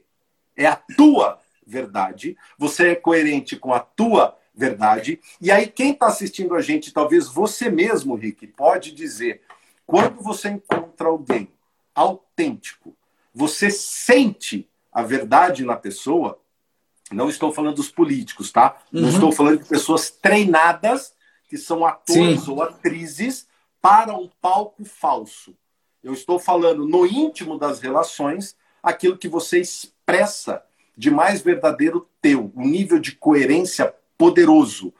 é 0.56 0.66
a 0.66 0.74
tua 0.74 1.38
verdade. 1.64 2.36
Você 2.58 2.88
é 2.88 2.94
coerente 2.94 3.56
com 3.56 3.72
a 3.72 3.78
tua 3.78 4.36
verdade. 4.54 5.20
E 5.40 5.52
aí, 5.52 5.66
quem 5.66 5.92
está 5.92 6.06
assistindo 6.06 6.54
a 6.54 6.60
gente, 6.60 6.92
talvez 6.92 7.28
você 7.28 7.70
mesmo, 7.70 8.16
Rick, 8.16 8.46
pode 8.48 8.92
dizer: 8.92 9.42
quando 9.86 10.20
você 10.22 10.48
encontra 10.48 11.08
alguém 11.08 11.52
autêntico. 11.94 12.96
Você 13.34 13.70
sente 13.70 14.68
a 14.92 15.02
verdade 15.02 15.64
na 15.64 15.76
pessoa. 15.76 16.38
Não 17.10 17.28
estou 17.28 17.52
falando 17.52 17.76
dos 17.76 17.90
políticos, 17.90 18.52
tá? 18.52 18.76
Uhum. 18.92 19.02
Não 19.02 19.08
estou 19.08 19.32
falando 19.32 19.62
de 19.62 19.68
pessoas 19.68 20.10
treinadas 20.10 21.12
que 21.48 21.58
são 21.58 21.84
atores 21.84 22.42
Sim. 22.42 22.50
ou 22.50 22.62
atrizes 22.62 23.46
para 23.82 24.14
um 24.16 24.30
palco 24.40 24.84
falso. 24.84 25.54
Eu 26.02 26.12
estou 26.12 26.38
falando 26.38 26.86
no 26.86 27.06
íntimo 27.06 27.58
das 27.58 27.80
relações 27.80 28.56
aquilo 28.82 29.16
que 29.18 29.28
você 29.28 29.60
expressa 29.60 30.62
de 30.96 31.10
mais 31.10 31.42
verdadeiro 31.42 32.08
teu, 32.20 32.52
um 32.54 32.66
nível 32.66 32.98
de 32.98 33.12
coerência 33.12 33.92
poderoso. 34.16 34.92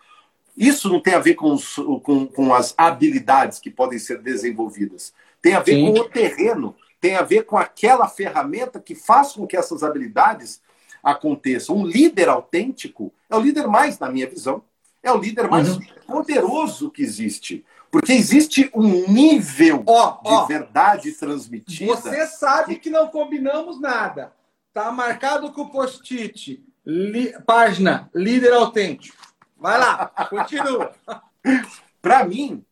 Isso 0.56 0.88
não 0.88 1.00
tem 1.00 1.14
a 1.14 1.18
ver 1.18 1.34
com, 1.34 1.52
os, 1.52 1.74
com, 2.02 2.26
com 2.26 2.54
as 2.54 2.74
habilidades 2.76 3.58
que 3.58 3.70
podem 3.70 3.98
ser 3.98 4.20
desenvolvidas. 4.22 5.12
Tem 5.40 5.54
a 5.54 5.60
ver 5.60 5.74
Sim. 5.74 5.92
com 5.92 6.00
o 6.00 6.08
terreno, 6.08 6.74
tem 7.04 7.16
a 7.16 7.22
ver 7.22 7.44
com 7.44 7.58
aquela 7.58 8.08
ferramenta 8.08 8.80
que 8.80 8.94
faz 8.94 9.32
com 9.32 9.46
que 9.46 9.58
essas 9.58 9.82
habilidades 9.82 10.62
aconteçam. 11.02 11.76
Um 11.76 11.84
líder 11.84 12.30
autêntico 12.30 13.12
é 13.28 13.36
o 13.36 13.40
líder 13.40 13.66
mais, 13.66 13.98
na 13.98 14.08
minha 14.08 14.26
visão, 14.26 14.64
é 15.02 15.12
o 15.12 15.18
líder 15.18 15.50
mais 15.50 15.76
uhum. 15.76 15.84
poderoso 16.06 16.90
que 16.90 17.02
existe. 17.02 17.62
Porque 17.90 18.14
existe 18.14 18.70
um 18.74 19.06
nível 19.06 19.82
oh, 19.84 20.12
de 20.26 20.34
oh, 20.34 20.46
verdade 20.46 21.12
transmitida. 21.12 21.94
Você 21.94 22.26
sabe 22.26 22.76
que 22.76 22.88
não 22.88 23.08
combinamos 23.08 23.78
nada. 23.78 24.32
Tá 24.72 24.90
marcado 24.90 25.52
com 25.52 25.68
post-it. 25.68 26.64
Li, 26.86 27.34
página 27.44 28.08
Líder 28.14 28.54
Autêntico. 28.54 29.18
Vai 29.58 29.78
lá, 29.78 30.06
continua. 30.30 30.94
Para 32.00 32.24
mim, 32.24 32.64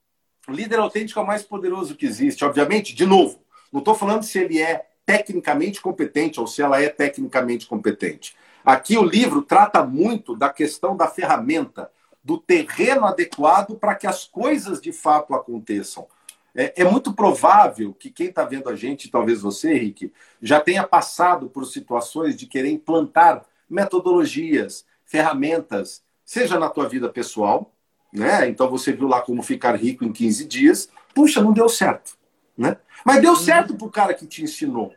o 0.48 0.52
líder 0.52 0.78
autêntico 0.78 1.20
é 1.20 1.22
o 1.22 1.26
mais 1.26 1.42
poderoso 1.42 1.94
que 1.94 2.06
existe. 2.06 2.44
Obviamente, 2.44 2.94
de 2.94 3.06
novo, 3.06 3.41
não 3.72 3.78
estou 3.78 3.94
falando 3.94 4.22
se 4.22 4.38
ele 4.38 4.60
é 4.60 4.86
tecnicamente 5.06 5.80
competente 5.80 6.38
ou 6.38 6.46
se 6.46 6.62
ela 6.62 6.80
é 6.80 6.88
tecnicamente 6.88 7.66
competente. 7.66 8.36
Aqui 8.64 8.96
o 8.96 9.02
livro 9.02 9.42
trata 9.42 9.82
muito 9.82 10.36
da 10.36 10.48
questão 10.48 10.96
da 10.96 11.08
ferramenta, 11.08 11.90
do 12.22 12.38
terreno 12.38 13.06
adequado 13.06 13.74
para 13.76 13.94
que 13.94 14.06
as 14.06 14.24
coisas 14.24 14.80
de 14.80 14.92
fato 14.92 15.34
aconteçam. 15.34 16.06
É, 16.54 16.82
é 16.82 16.84
muito 16.84 17.12
provável 17.12 17.94
que 17.94 18.10
quem 18.10 18.28
está 18.28 18.44
vendo 18.44 18.68
a 18.68 18.76
gente, 18.76 19.10
talvez 19.10 19.40
você, 19.40 19.72
Henrique, 19.72 20.12
já 20.40 20.60
tenha 20.60 20.86
passado 20.86 21.48
por 21.48 21.64
situações 21.64 22.36
de 22.36 22.46
querer 22.46 22.70
implantar 22.70 23.44
metodologias, 23.68 24.84
ferramentas, 25.04 26.02
seja 26.24 26.58
na 26.58 26.68
tua 26.68 26.88
vida 26.88 27.08
pessoal, 27.08 27.72
né? 28.12 28.46
Então 28.48 28.68
você 28.68 28.92
viu 28.92 29.08
lá 29.08 29.22
como 29.22 29.42
ficar 29.42 29.74
rico 29.74 30.04
em 30.04 30.12
15 30.12 30.44
dias. 30.44 30.88
Puxa, 31.14 31.42
não 31.42 31.52
deu 31.52 31.68
certo, 31.68 32.16
né? 32.56 32.76
Mas 33.04 33.20
deu 33.20 33.34
certo 33.36 33.74
para 33.74 33.86
o 33.86 33.90
cara 33.90 34.14
que 34.14 34.26
te 34.26 34.42
ensinou. 34.42 34.94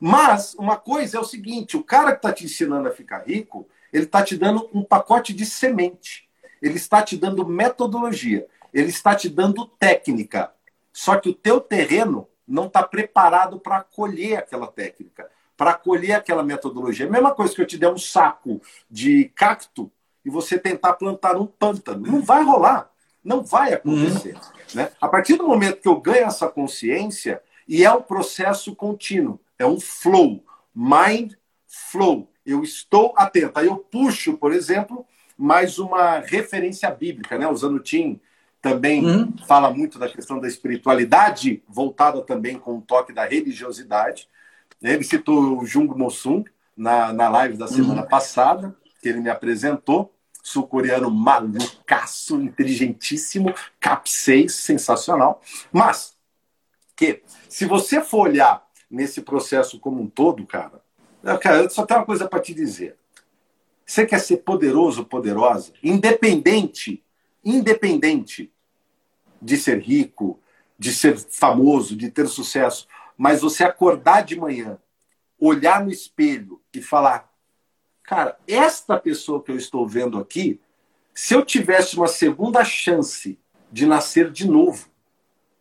Mas 0.00 0.54
uma 0.54 0.76
coisa 0.76 1.18
é 1.18 1.20
o 1.20 1.24
seguinte: 1.24 1.76
o 1.76 1.84
cara 1.84 2.12
que 2.12 2.18
está 2.18 2.32
te 2.32 2.44
ensinando 2.44 2.88
a 2.88 2.92
ficar 2.92 3.26
rico, 3.26 3.68
ele 3.92 4.04
está 4.04 4.22
te 4.22 4.36
dando 4.36 4.68
um 4.72 4.82
pacote 4.82 5.34
de 5.34 5.44
semente. 5.44 6.28
Ele 6.62 6.76
está 6.76 7.02
te 7.02 7.16
dando 7.16 7.46
metodologia. 7.46 8.46
Ele 8.72 8.88
está 8.88 9.14
te 9.14 9.28
dando 9.28 9.66
técnica. 9.66 10.52
Só 10.92 11.16
que 11.16 11.28
o 11.28 11.34
teu 11.34 11.60
terreno 11.60 12.28
não 12.46 12.66
está 12.66 12.82
preparado 12.82 13.58
para 13.58 13.78
acolher 13.78 14.38
aquela 14.38 14.66
técnica, 14.66 15.30
para 15.56 15.70
acolher 15.70 16.12
aquela 16.12 16.42
metodologia. 16.42 17.06
A 17.06 17.10
mesma 17.10 17.34
coisa 17.34 17.54
que 17.54 17.62
eu 17.62 17.66
te 17.66 17.78
der 17.78 17.90
um 17.90 17.98
saco 17.98 18.60
de 18.90 19.30
cacto 19.34 19.90
e 20.24 20.30
você 20.30 20.58
tentar 20.58 20.94
plantar 20.94 21.36
um 21.36 21.46
pântano. 21.46 22.06
Não 22.06 22.22
vai 22.22 22.42
rolar. 22.42 22.90
Não 23.22 23.42
vai 23.42 23.74
acontecer. 23.74 24.34
Uhum. 24.34 24.59
Né? 24.74 24.90
A 25.00 25.08
partir 25.08 25.36
do 25.36 25.46
momento 25.46 25.80
que 25.80 25.88
eu 25.88 26.00
ganho 26.00 26.26
essa 26.26 26.48
consciência, 26.48 27.42
e 27.66 27.84
é 27.84 27.92
um 27.92 28.02
processo 28.02 28.74
contínuo, 28.74 29.40
é 29.58 29.66
um 29.66 29.78
flow, 29.78 30.44
mind 30.74 31.34
flow. 31.66 32.28
Eu 32.44 32.62
estou 32.62 33.12
atento. 33.16 33.58
Aí 33.58 33.66
eu 33.66 33.76
puxo, 33.76 34.36
por 34.36 34.52
exemplo, 34.52 35.06
mais 35.36 35.78
uma 35.78 36.18
referência 36.18 36.90
bíblica, 36.90 37.38
né? 37.38 37.46
O 37.46 37.56
Zanutin 37.56 38.20
também 38.60 39.04
uhum. 39.04 39.32
fala 39.46 39.72
muito 39.72 39.98
da 39.98 40.08
questão 40.08 40.38
da 40.38 40.48
espiritualidade, 40.48 41.62
voltada 41.68 42.20
também 42.22 42.58
com 42.58 42.78
o 42.78 42.82
toque 42.82 43.12
da 43.12 43.24
religiosidade. 43.24 44.28
Ele 44.82 45.04
citou 45.04 45.58
o 45.58 45.66
Jung 45.66 45.96
Mosung 45.96 46.44
na, 46.76 47.12
na 47.12 47.28
live 47.28 47.56
da 47.56 47.66
semana 47.66 48.02
uhum. 48.02 48.08
passada, 48.08 48.74
que 49.00 49.08
ele 49.08 49.20
me 49.20 49.30
apresentou 49.30 50.12
sul-coreano 50.42 51.10
malucaço, 51.10 52.40
inteligentíssimo, 52.40 53.54
cap 53.78 54.08
6, 54.08 54.54
sensacional. 54.54 55.40
Mas, 55.72 56.16
que 56.96 57.22
se 57.48 57.64
você 57.64 58.00
for 58.00 58.28
olhar 58.28 58.66
nesse 58.90 59.22
processo 59.22 59.78
como 59.78 60.02
um 60.02 60.06
todo, 60.06 60.46
cara, 60.46 60.82
cara 61.40 61.62
eu 61.62 61.70
só 61.70 61.86
tenho 61.86 62.00
uma 62.00 62.06
coisa 62.06 62.28
para 62.28 62.40
te 62.40 62.52
dizer. 62.54 62.96
Você 63.86 64.06
quer 64.06 64.20
ser 64.20 64.38
poderoso, 64.38 65.04
poderosa, 65.04 65.72
independente, 65.82 67.02
independente 67.44 68.52
de 69.40 69.56
ser 69.56 69.80
rico, 69.80 70.40
de 70.78 70.92
ser 70.92 71.18
famoso, 71.18 71.96
de 71.96 72.10
ter 72.10 72.28
sucesso, 72.28 72.86
mas 73.16 73.40
você 73.40 73.64
acordar 73.64 74.22
de 74.22 74.34
manhã, 74.34 74.78
olhar 75.38 75.84
no 75.84 75.90
espelho 75.90 76.60
e 76.72 76.80
falar: 76.80 77.29
Cara, 78.10 78.36
esta 78.48 78.98
pessoa 78.98 79.40
que 79.40 79.52
eu 79.52 79.56
estou 79.56 79.86
vendo 79.86 80.18
aqui, 80.18 80.60
se 81.14 81.32
eu 81.32 81.44
tivesse 81.44 81.96
uma 81.96 82.08
segunda 82.08 82.64
chance 82.64 83.38
de 83.70 83.86
nascer 83.86 84.32
de 84.32 84.48
novo, 84.48 84.88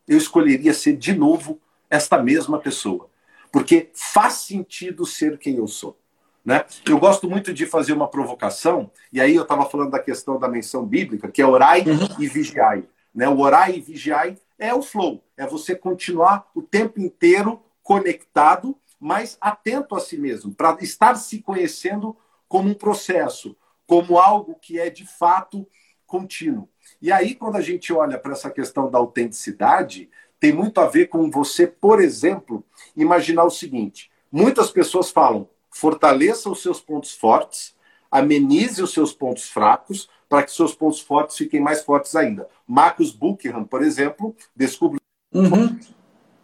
eu 0.07 0.17
escolheria 0.17 0.73
ser 0.73 0.97
de 0.97 1.13
novo 1.13 1.61
esta 1.91 2.17
mesma 2.17 2.57
pessoa. 2.57 3.07
Porque 3.51 3.91
faz 3.93 4.33
sentido 4.33 5.05
ser 5.05 5.37
quem 5.37 5.57
eu 5.57 5.67
sou. 5.67 5.95
Né? 6.43 6.65
Eu 6.87 6.97
gosto 6.97 7.29
muito 7.29 7.53
de 7.53 7.67
fazer 7.67 7.93
uma 7.93 8.07
provocação, 8.07 8.89
e 9.13 9.21
aí 9.21 9.35
eu 9.35 9.43
estava 9.43 9.69
falando 9.69 9.91
da 9.91 9.99
questão 9.99 10.39
da 10.39 10.47
menção 10.47 10.83
bíblica, 10.83 11.29
que 11.29 11.43
é 11.43 11.45
orai 11.45 11.81
uhum. 11.81 12.15
e 12.17 12.27
vigiai. 12.27 12.83
Né? 13.13 13.29
O 13.29 13.37
orai 13.41 13.75
e 13.75 13.79
vigiai 13.79 14.39
é 14.57 14.73
o 14.73 14.81
flow, 14.81 15.23
é 15.37 15.45
você 15.45 15.75
continuar 15.75 16.49
o 16.55 16.63
tempo 16.63 16.99
inteiro 16.99 17.61
conectado, 17.83 18.75
mas 18.99 19.37
atento 19.39 19.95
a 19.95 19.99
si 19.99 20.17
mesmo, 20.17 20.51
para 20.51 20.75
estar 20.81 21.13
se 21.13 21.43
conhecendo 21.43 22.17
como 22.49 22.69
um 22.69 22.73
processo, 22.73 23.55
como 23.87 24.17
algo 24.17 24.55
que 24.59 24.79
é 24.79 24.89
de 24.89 25.05
fato 25.05 25.65
contínuo. 26.05 26.67
E 27.01 27.11
aí, 27.11 27.35
quando 27.35 27.55
a 27.55 27.61
gente 27.61 27.93
olha 27.93 28.17
para 28.17 28.33
essa 28.33 28.49
questão 28.49 28.89
da 28.89 28.97
autenticidade, 28.97 30.09
tem 30.39 30.51
muito 30.51 30.81
a 30.81 30.87
ver 30.87 31.07
com 31.07 31.29
você, 31.29 31.67
por 31.67 32.01
exemplo, 32.01 32.65
imaginar 32.97 33.43
o 33.43 33.51
seguinte: 33.51 34.11
muitas 34.31 34.71
pessoas 34.71 35.11
falam, 35.11 35.47
fortaleça 35.69 36.49
os 36.49 36.61
seus 36.61 36.81
pontos 36.81 37.13
fortes, 37.13 37.75
amenize 38.11 38.81
os 38.81 38.91
seus 38.91 39.13
pontos 39.13 39.49
fracos, 39.49 40.09
para 40.27 40.43
que 40.43 40.51
seus 40.51 40.73
pontos 40.73 40.99
fortes 40.99 41.37
fiquem 41.37 41.61
mais 41.61 41.83
fortes 41.83 42.15
ainda. 42.15 42.47
Marcus 42.67 43.11
Buckingham, 43.11 43.63
por 43.63 43.83
exemplo, 43.83 44.35
descobriu. 44.55 44.99
Uhum. 45.33 45.79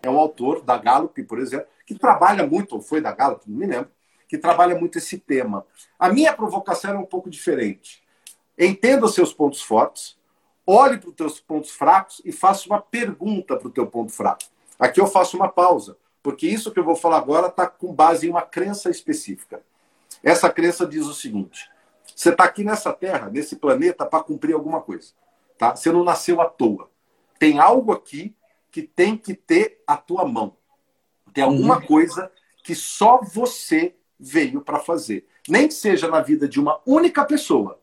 É 0.04 0.10
um 0.10 0.20
autor 0.20 0.62
da 0.62 0.78
Gallup, 0.78 1.22
por 1.24 1.40
exemplo, 1.40 1.68
que 1.86 1.96
trabalha 1.96 2.46
muito, 2.46 2.76
ou 2.76 2.82
foi 2.82 3.02
da 3.02 3.12
Gallup, 3.12 3.44
não 3.48 3.58
me 3.58 3.66
lembro, 3.66 3.90
que 4.28 4.38
trabalha 4.38 4.78
muito 4.78 4.98
esse 4.98 5.18
tema. 5.18 5.66
A 6.00 6.10
minha 6.10 6.34
provocação 6.34 6.92
era 6.92 7.00
um 7.00 7.06
pouco 7.06 7.30
diferente. 7.30 8.04
Entenda 8.58 9.06
os 9.06 9.14
seus 9.14 9.34
pontos 9.34 9.62
fortes, 9.62 10.18
olhe 10.66 10.98
para 10.98 11.10
os 11.10 11.16
teus 11.16 11.40
pontos 11.40 11.72
fracos 11.72 12.22
e 12.24 12.32
faça 12.32 12.68
uma 12.68 12.82
pergunta 12.82 13.58
para 13.58 13.68
o 13.68 13.72
teu 13.72 13.86
ponto 13.86 14.12
fraco. 14.12 14.44
Aqui 14.80 15.00
eu 15.00 15.08
faço 15.08 15.38
uma 15.38 15.50
pausa, 15.50 15.98
porque 16.24 16.48
isso 16.48 16.72
que 16.72 16.80
eu 16.80 16.84
vou 16.84 16.96
falar 16.96 17.18
agora 17.18 17.48
está 17.48 17.68
com 17.68 17.94
base 17.94 18.28
em 18.28 18.30
uma 18.30 18.42
crença 18.42 18.90
específica. 18.90 19.62
Essa 20.24 20.50
crença 20.50 20.86
diz 20.86 21.06
o 21.06 21.14
seguinte: 21.14 21.70
você 22.16 22.30
está 22.30 22.46
aqui 22.46 22.64
nessa 22.64 22.94
Terra, 22.94 23.30
nesse 23.30 23.58
planeta, 23.58 24.06
para 24.06 24.24
cumprir 24.24 24.54
alguma 24.54 24.82
coisa. 24.82 25.12
Tá? 25.58 25.76
Você 25.76 25.92
não 25.92 26.04
nasceu 26.04 26.42
à 26.42 26.46
toa. 26.46 26.90
Tem 27.38 27.60
algo 27.60 27.92
aqui 27.92 28.36
que 28.72 28.82
tem 28.82 29.18
que 29.18 29.34
ter 29.34 29.82
a 29.86 29.96
tua 29.98 30.26
mão. 30.26 30.56
Tem 31.34 31.44
alguma 31.44 31.78
uhum. 31.78 31.86
coisa 31.86 32.32
que 32.64 32.74
só 32.74 33.20
você 33.22 33.96
veio 34.20 34.62
para 34.62 34.80
fazer. 34.80 35.26
Nem 35.48 35.68
que 35.68 35.74
seja 35.74 36.08
na 36.08 36.22
vida 36.22 36.48
de 36.48 36.60
uma 36.60 36.80
única 36.86 37.24
pessoa, 37.26 37.80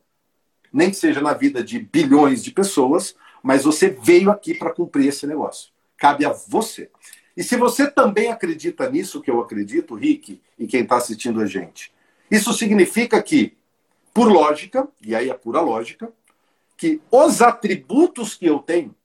nem 0.71 0.89
que 0.89 0.97
seja 0.97 1.21
na 1.21 1.33
vida 1.33 1.63
de 1.63 1.79
bilhões 1.79 2.43
de 2.43 2.51
pessoas, 2.51 3.15
mas 3.41 3.63
você 3.63 3.89
veio 3.89 4.31
aqui 4.31 4.53
para 4.53 4.73
cumprir 4.73 5.07
esse 5.07 5.27
negócio. 5.27 5.71
Cabe 5.97 6.25
a 6.25 6.31
você. 6.31 6.89
E 7.35 7.43
se 7.43 7.57
você 7.57 7.89
também 7.89 8.31
acredita 8.31 8.89
nisso 8.89 9.21
que 9.21 9.29
eu 9.29 9.41
acredito, 9.41 9.95
Rick, 9.95 10.41
e 10.57 10.67
quem 10.67 10.81
está 10.81 10.97
assistindo 10.97 11.41
a 11.41 11.45
gente, 11.45 11.91
isso 12.29 12.53
significa 12.53 13.21
que, 13.21 13.57
por 14.13 14.31
lógica, 14.31 14.87
e 15.01 15.15
aí 15.15 15.29
é 15.29 15.33
pura 15.33 15.61
lógica, 15.61 16.11
que 16.77 17.01
os 17.11 17.41
atributos 17.41 18.35
que 18.35 18.45
eu 18.45 18.59
tenho, 18.59 18.95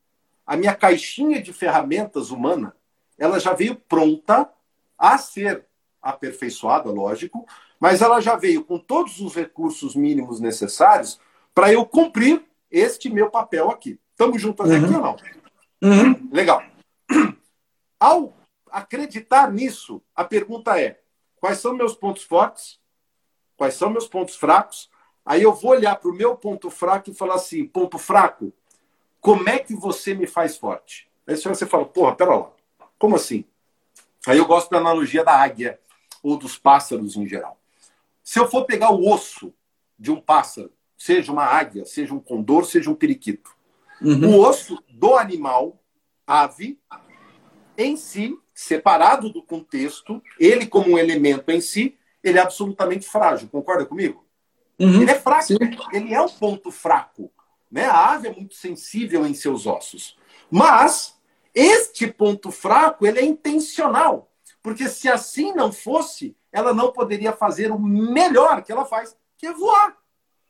a 0.46 0.56
minha 0.56 0.74
caixinha 0.74 1.40
de 1.42 1.52
ferramentas 1.52 2.30
humana, 2.30 2.74
ela 3.18 3.38
já 3.38 3.52
veio 3.52 3.74
pronta 3.74 4.48
a 4.96 5.18
ser 5.18 5.67
aperfeiçoada, 6.08 6.90
lógico, 6.90 7.46
mas 7.78 8.02
ela 8.02 8.20
já 8.20 8.36
veio 8.36 8.64
com 8.64 8.78
todos 8.78 9.20
os 9.20 9.34
recursos 9.34 9.94
mínimos 9.94 10.40
necessários 10.40 11.20
para 11.54 11.72
eu 11.72 11.84
cumprir 11.84 12.42
este 12.70 13.08
meu 13.08 13.30
papel 13.30 13.70
aqui. 13.70 13.98
Estamos 14.10 14.40
juntos 14.40 14.68
uhum. 14.68 14.76
aqui 14.76 14.94
ou 14.94 15.00
não? 15.00 15.16
Uhum. 15.82 16.28
Legal. 16.32 16.62
Ao 18.00 18.34
acreditar 18.70 19.50
nisso, 19.52 20.02
a 20.14 20.24
pergunta 20.24 20.80
é: 20.80 21.00
quais 21.40 21.58
são 21.58 21.74
meus 21.74 21.94
pontos 21.94 22.22
fortes? 22.22 22.78
Quais 23.56 23.74
são 23.74 23.90
meus 23.90 24.06
pontos 24.06 24.36
fracos? 24.36 24.90
Aí 25.24 25.42
eu 25.42 25.52
vou 25.52 25.72
olhar 25.72 25.96
para 25.96 26.10
o 26.10 26.14
meu 26.14 26.36
ponto 26.36 26.70
fraco 26.70 27.10
e 27.10 27.14
falar 27.14 27.34
assim: 27.34 27.66
ponto 27.66 27.98
fraco, 27.98 28.52
como 29.20 29.48
é 29.48 29.58
que 29.58 29.74
você 29.74 30.14
me 30.14 30.26
faz 30.26 30.56
forte? 30.56 31.08
Aí 31.26 31.36
você 31.36 31.66
fala: 31.66 31.84
porra, 31.84 32.14
pera 32.14 32.34
lá, 32.34 32.50
como 32.98 33.16
assim? 33.16 33.44
Aí 34.26 34.38
eu 34.38 34.46
gosto 34.46 34.70
da 34.70 34.78
analogia 34.78 35.24
da 35.24 35.32
águia 35.32 35.78
ou 36.22 36.36
dos 36.36 36.58
pássaros 36.58 37.16
em 37.16 37.26
geral. 37.26 37.60
Se 38.22 38.38
eu 38.38 38.48
for 38.48 38.64
pegar 38.64 38.90
o 38.90 39.08
osso 39.08 39.54
de 39.98 40.10
um 40.10 40.20
pássaro, 40.20 40.72
seja 40.96 41.32
uma 41.32 41.44
águia, 41.44 41.84
seja 41.84 42.14
um 42.14 42.20
condor, 42.20 42.64
seja 42.64 42.90
um 42.90 42.94
periquito, 42.94 43.50
uhum. 44.02 44.36
o 44.36 44.40
osso 44.40 44.82
do 44.88 45.14
animal, 45.14 45.80
ave, 46.26 46.78
em 47.76 47.96
si, 47.96 48.36
separado 48.52 49.30
do 49.30 49.42
contexto, 49.42 50.22
ele 50.38 50.66
como 50.66 50.90
um 50.90 50.98
elemento 50.98 51.48
em 51.50 51.60
si, 51.60 51.96
ele 52.22 52.38
é 52.38 52.42
absolutamente 52.42 53.06
frágil. 53.06 53.48
Concorda 53.48 53.86
comigo? 53.86 54.26
Uhum. 54.78 55.02
Ele 55.02 55.10
é 55.10 55.14
fraco, 55.14 55.46
Sim. 55.46 55.56
ele 55.92 56.12
é 56.12 56.20
um 56.20 56.28
ponto 56.28 56.70
fraco. 56.70 57.32
Né? 57.70 57.84
A 57.84 58.12
ave 58.12 58.28
é 58.28 58.34
muito 58.34 58.54
sensível 58.54 59.24
em 59.26 59.34
seus 59.34 59.66
ossos. 59.66 60.16
Mas 60.50 61.16
este 61.54 62.06
ponto 62.06 62.50
fraco 62.50 63.06
ele 63.06 63.18
é 63.20 63.24
intencional. 63.24 64.30
Porque 64.62 64.88
se 64.88 65.08
assim 65.08 65.52
não 65.52 65.72
fosse, 65.72 66.36
ela 66.52 66.74
não 66.74 66.92
poderia 66.92 67.32
fazer 67.32 67.70
o 67.70 67.78
melhor 67.78 68.62
que 68.62 68.72
ela 68.72 68.84
faz, 68.84 69.16
que 69.36 69.46
é 69.46 69.52
voar. 69.52 69.96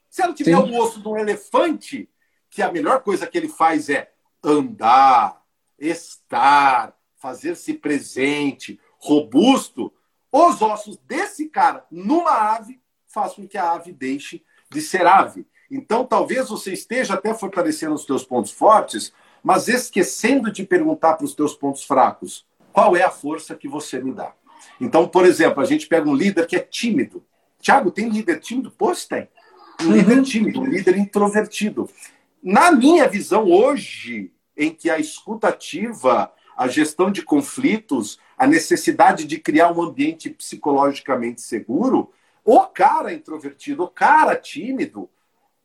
Se 0.09 0.23
ela 0.23 0.33
tiver 0.33 0.57
Sim. 0.57 0.71
o 0.71 0.81
osso 0.81 1.01
de 1.01 1.09
um 1.09 1.17
elefante, 1.17 2.09
que 2.51 2.63
a 2.63 2.73
melhor 2.73 3.03
coisa 3.03 3.27
que 3.27 3.37
ele 3.37 3.49
faz 3.49 3.89
é 3.89 4.11
andar, 4.43 5.43
estar, 5.79 6.97
fazer-se 7.17 7.75
presente, 7.75 8.81
robusto, 8.99 9.93
os 10.33 10.61
ossos 10.63 10.97
desse 10.99 11.49
cara 11.49 11.87
numa 11.91 12.55
ave 12.55 12.81
façam 13.07 13.37
com 13.37 13.49
que 13.49 13.59
a 13.59 13.73
ave 13.73 13.93
deixe 13.93 14.45
de 14.71 14.81
ser 14.81 15.07
ave. 15.07 15.47
Então, 15.71 16.05
talvez 16.05 16.49
você 16.49 16.73
esteja 16.73 17.15
até 17.15 17.35
fortalecendo 17.35 17.95
os 17.95 18.05
teus 18.05 18.25
pontos 18.25 18.51
fortes, 18.51 19.13
mas 19.43 19.69
esquecendo 19.69 20.51
de 20.51 20.65
perguntar 20.65 21.15
para 21.15 21.25
os 21.25 21.35
teus 21.35 21.55
pontos 21.55 21.85
fracos 21.85 22.47
qual 22.79 22.97
é 22.97 23.03
a 23.03 23.11
força 23.11 23.57
que 23.57 23.67
você 23.67 24.01
me 24.01 24.13
dá. 24.13 24.33
Então, 24.81 25.09
por 25.09 25.27
exemplo, 25.27 25.61
a 25.61 25.67
gente 25.67 25.89
pega 25.89 26.09
um 26.09 26.15
líder 26.15 26.47
que 26.47 26.55
é 26.55 26.61
tímido. 26.61 27.25
Tiago, 27.61 27.91
tem 27.91 28.09
líder 28.09 28.39
tímido? 28.39 28.73
Pois 28.79 29.05
tem. 29.05 29.29
Um 29.83 29.91
líder 29.91 30.19
uhum. 30.19 30.23
tímido, 30.23 30.61
um 30.61 30.65
líder 30.67 30.97
introvertido. 30.97 31.91
Na 32.41 32.71
minha 32.71 33.09
visão, 33.09 33.51
hoje, 33.51 34.31
em 34.57 34.71
que 34.71 34.89
a 34.89 34.97
escutativa 34.97 36.33
a 36.57 36.69
gestão 36.69 37.11
de 37.11 37.23
conflitos, 37.23 38.19
a 38.37 38.47
necessidade 38.47 39.25
de 39.25 39.39
criar 39.39 39.73
um 39.73 39.83
ambiente 39.83 40.31
psicologicamente 40.31 41.41
seguro, 41.41 42.13
o 42.45 42.61
cara 42.61 43.13
introvertido, 43.13 43.83
o 43.85 43.89
cara 43.89 44.37
tímido, 44.37 45.11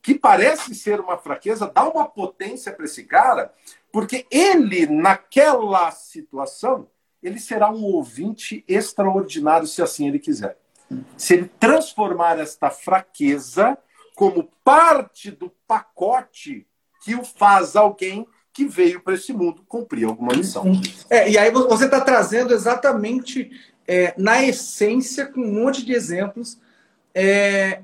que 0.02 0.16
parece 0.16 0.74
ser 0.74 1.00
uma 1.00 1.18
fraqueza, 1.18 1.72
dá 1.74 1.88
uma 1.88 2.06
potência 2.06 2.72
para 2.72 2.86
esse 2.86 3.04
cara, 3.04 3.54
porque 3.92 4.26
ele, 4.32 4.88
naquela 4.88 5.92
situação, 5.92 6.88
ele 7.24 7.40
será 7.40 7.72
um 7.72 7.84
ouvinte 7.84 8.64
extraordinário 8.68 9.66
se 9.68 9.82
assim 9.82 10.08
ele 10.08 10.20
quiser. 10.20 10.58
Se 11.18 11.34
ele 11.34 11.52
transformar 11.60 12.38
esta 12.38 12.70
fraqueza 12.70 13.78
como 14.16 14.50
parte 14.64 15.32
do 15.32 15.50
pacote 15.68 16.68
que 17.04 17.16
o 17.16 17.24
faz 17.24 17.76
alguém 17.76 18.28
que 18.54 18.66
veio 18.66 19.02
para 19.02 19.16
esse 19.16 19.34
mundo 19.34 19.64
cumprir 19.68 20.06
alguma 20.06 20.34
missão. 20.34 20.66
É, 21.10 21.30
e 21.30 21.38
aí 21.38 21.50
você 21.50 21.86
está 21.86 22.00
trazendo 22.00 22.54
exatamente 22.54 23.50
é, 23.88 24.14
na 24.18 24.44
essência, 24.44 25.26
com 25.26 25.42
um 25.42 25.64
monte 25.64 25.84
de 25.84 25.94
exemplos, 25.94 26.60
é, 27.16 27.82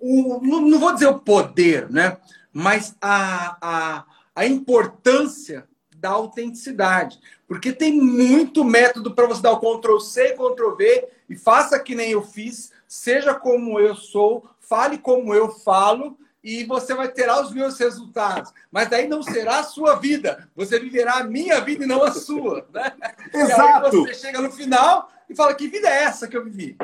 o, 0.00 0.40
não, 0.42 0.78
vou 0.78 0.94
dizer 0.94 1.06
o 1.06 1.18
poder, 1.18 1.90
né? 1.90 2.16
mas 2.52 2.96
a, 3.00 3.56
a, 3.60 4.04
a 4.34 4.46
importância 4.46 5.66
da 6.04 6.10
autenticidade. 6.10 7.18
Porque 7.48 7.72
tem 7.72 7.98
muito 7.98 8.62
método 8.62 9.14
para 9.14 9.26
você 9.26 9.40
dar 9.40 9.52
o 9.52 9.58
Ctrl 9.58 9.98
C, 10.00 10.32
Ctrl 10.32 10.74
V 10.76 11.08
e 11.30 11.34
faça 11.34 11.80
que 11.80 11.94
nem 11.94 12.10
eu 12.10 12.22
fiz, 12.22 12.72
seja 12.86 13.34
como 13.34 13.80
eu 13.80 13.94
sou, 13.94 14.46
fale 14.60 14.98
como 14.98 15.34
eu 15.34 15.50
falo, 15.50 16.18
e 16.42 16.62
você 16.64 16.94
vai 16.94 17.08
ter 17.08 17.30
os 17.30 17.54
meus 17.54 17.78
resultados. 17.78 18.52
Mas 18.70 18.90
daí 18.90 19.08
não 19.08 19.22
será 19.22 19.60
a 19.60 19.62
sua 19.62 19.94
vida. 19.94 20.46
Você 20.54 20.78
viverá 20.78 21.14
a 21.14 21.24
minha 21.24 21.58
vida 21.62 21.84
e 21.84 21.86
não 21.86 22.04
a 22.04 22.12
sua. 22.12 22.66
Né? 22.70 22.92
Exato. 23.32 23.96
E 23.96 24.00
aí 24.00 24.06
você 24.06 24.14
chega 24.14 24.42
no 24.42 24.52
final 24.52 25.10
e 25.26 25.34
fala: 25.34 25.54
que 25.54 25.68
vida 25.68 25.88
é 25.88 26.02
essa 26.02 26.28
que 26.28 26.36
eu 26.36 26.44
vivi? 26.44 26.76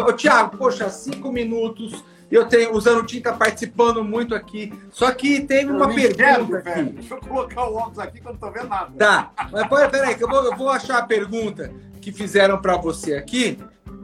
Ô, 0.00 0.12
Tiago, 0.12 0.56
poxa, 0.56 0.88
cinco 0.90 1.32
minutos 1.32 2.04
eu 2.30 2.46
tenho, 2.46 2.74
o 2.74 2.80
Zanutin 2.80 3.18
está 3.18 3.32
participando 3.32 4.02
muito 4.02 4.34
aqui. 4.34 4.72
Só 4.90 5.10
que 5.12 5.40
teve 5.42 5.70
uma 5.70 5.88
pergunta 5.88 6.58
aqui. 6.58 6.82
Deixa 6.82 7.14
eu 7.14 7.20
colocar 7.20 7.68
o 7.68 7.76
óculos 7.76 7.98
aqui 7.98 8.20
que 8.20 8.26
eu 8.26 8.30
não 8.30 8.34
estou 8.34 8.50
vendo 8.50 8.68
nada. 8.68 8.92
Tá, 8.98 9.32
mas 9.52 9.90
peraí, 9.90 10.14
que 10.14 10.24
eu 10.24 10.28
vou, 10.28 10.44
eu 10.44 10.56
vou 10.56 10.68
achar 10.68 10.98
a 10.98 11.02
pergunta 11.02 11.72
que 12.00 12.12
fizeram 12.12 12.60
para 12.60 12.76
você 12.76 13.14
aqui. 13.14 13.58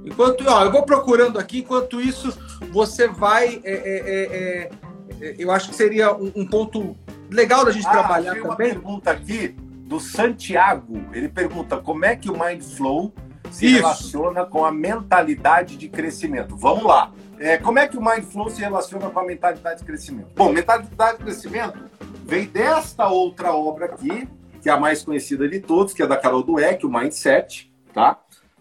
Enquanto, 0.05 0.45
ó, 0.49 0.65
eu 0.65 0.73
vou 0.73 0.85
procurando 0.85 1.39
aqui, 1.39 1.61
enquanto 1.61 2.01
isso, 2.01 2.37
você 2.71 3.09
vai. 3.09 3.61
É, 3.65 3.73
é, 3.73 3.99
é, 4.07 4.71
é 4.71 5.35
eu 5.39 5.51
acho 5.51 5.69
que 5.69 5.77
seria 5.77 6.13
um, 6.13 6.33
um, 6.35 6.47
ponto 6.47 6.97
legal 7.31 7.65
da 7.65 7.71
gente 7.71 7.87
ah, 7.87 7.91
trabalhar 7.91 8.33
tem 8.33 8.43
também. 8.43 8.51
uma 8.51 8.57
pergunta 8.57 9.11
aqui 9.11 9.49
do 9.85 10.01
Santiago. 10.01 11.05
Ele 11.13 11.29
pergunta 11.29 11.77
como 11.77 12.05
é 12.05 12.17
que 12.17 12.31
o 12.31 12.39
Mindflow 12.39 13.13
se 13.53 13.67
isso. 13.67 13.77
relaciona 13.77 14.45
com 14.47 14.65
a 14.65 14.73
mentalidade 14.73 15.77
de 15.77 15.89
crescimento. 15.89 16.57
Vamos 16.57 16.85
lá. 16.85 17.13
É, 17.39 17.59
como 17.59 17.79
é 17.79 17.87
que 17.87 17.99
o 17.99 18.05
Mindflow 18.05 18.51
se 18.51 18.61
relaciona 18.61 19.11
com 19.11 19.21
a 19.21 19.25
mentalidade 19.25 19.81
de 19.81 19.85
crescimento? 19.85 20.31
Bom, 20.35 20.53
mentalidade 20.53 21.19
de 21.19 21.25
crescimento 21.25 21.91
vem 22.25 22.47
desta 22.47 23.09
outra 23.09 23.53
obra 23.53 23.87
aqui, 23.87 24.29
que 24.61 24.69
é 24.69 24.73
a 24.73 24.77
mais 24.77 25.03
conhecida 25.03 25.49
de 25.49 25.61
todos, 25.61 25.93
que 25.93 26.03
é 26.03 26.07
da 26.07 26.17
Carol 26.17 26.43
Dweck, 26.43 26.87
o 26.87 26.91
Mindset, 26.91 27.73
tá? 27.93 28.19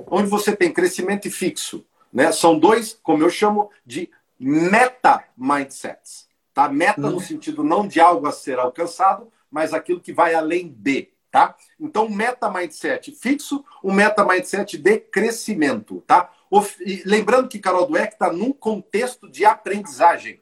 Onde 0.08 0.27
você 0.27 0.56
tem 0.56 0.73
crescimento 0.73 1.27
e 1.27 1.32
fixo, 1.32 1.86
né? 2.12 2.32
São 2.32 2.58
dois, 2.58 2.99
como 3.01 3.23
eu 3.23 3.30
chamo, 3.30 3.69
de 3.86 4.10
meta 4.38 5.23
mindsets, 5.38 6.27
tá? 6.54 6.67
Meta 6.67 7.01
no 7.01 7.13
uhum. 7.13 7.19
sentido 7.19 7.63
não 7.63 7.88
de 7.88 8.01
algo 8.01 8.27
a 8.27 8.32
ser 8.32 8.58
alcançado, 8.58 9.32
mas 9.49 9.73
aquilo 9.73 9.99
que 9.99 10.12
vai 10.12 10.34
além 10.34 10.75
de, 10.75 11.10
tá? 11.31 11.55
Então, 11.79 12.09
meta 12.09 12.51
mindset 12.51 13.11
fixo, 13.13 13.63
o 13.81 13.91
meta 13.91 14.25
mindset 14.25 14.77
de 14.77 14.97
crescimento, 14.99 16.03
tá? 16.05 16.29
lembrando 17.05 17.47
que 17.47 17.59
Carol 17.59 17.87
Dweck 17.87 18.13
está 18.13 18.31
num 18.31 18.51
contexto 18.51 19.29
de 19.31 19.45
aprendizagem. 19.45 20.41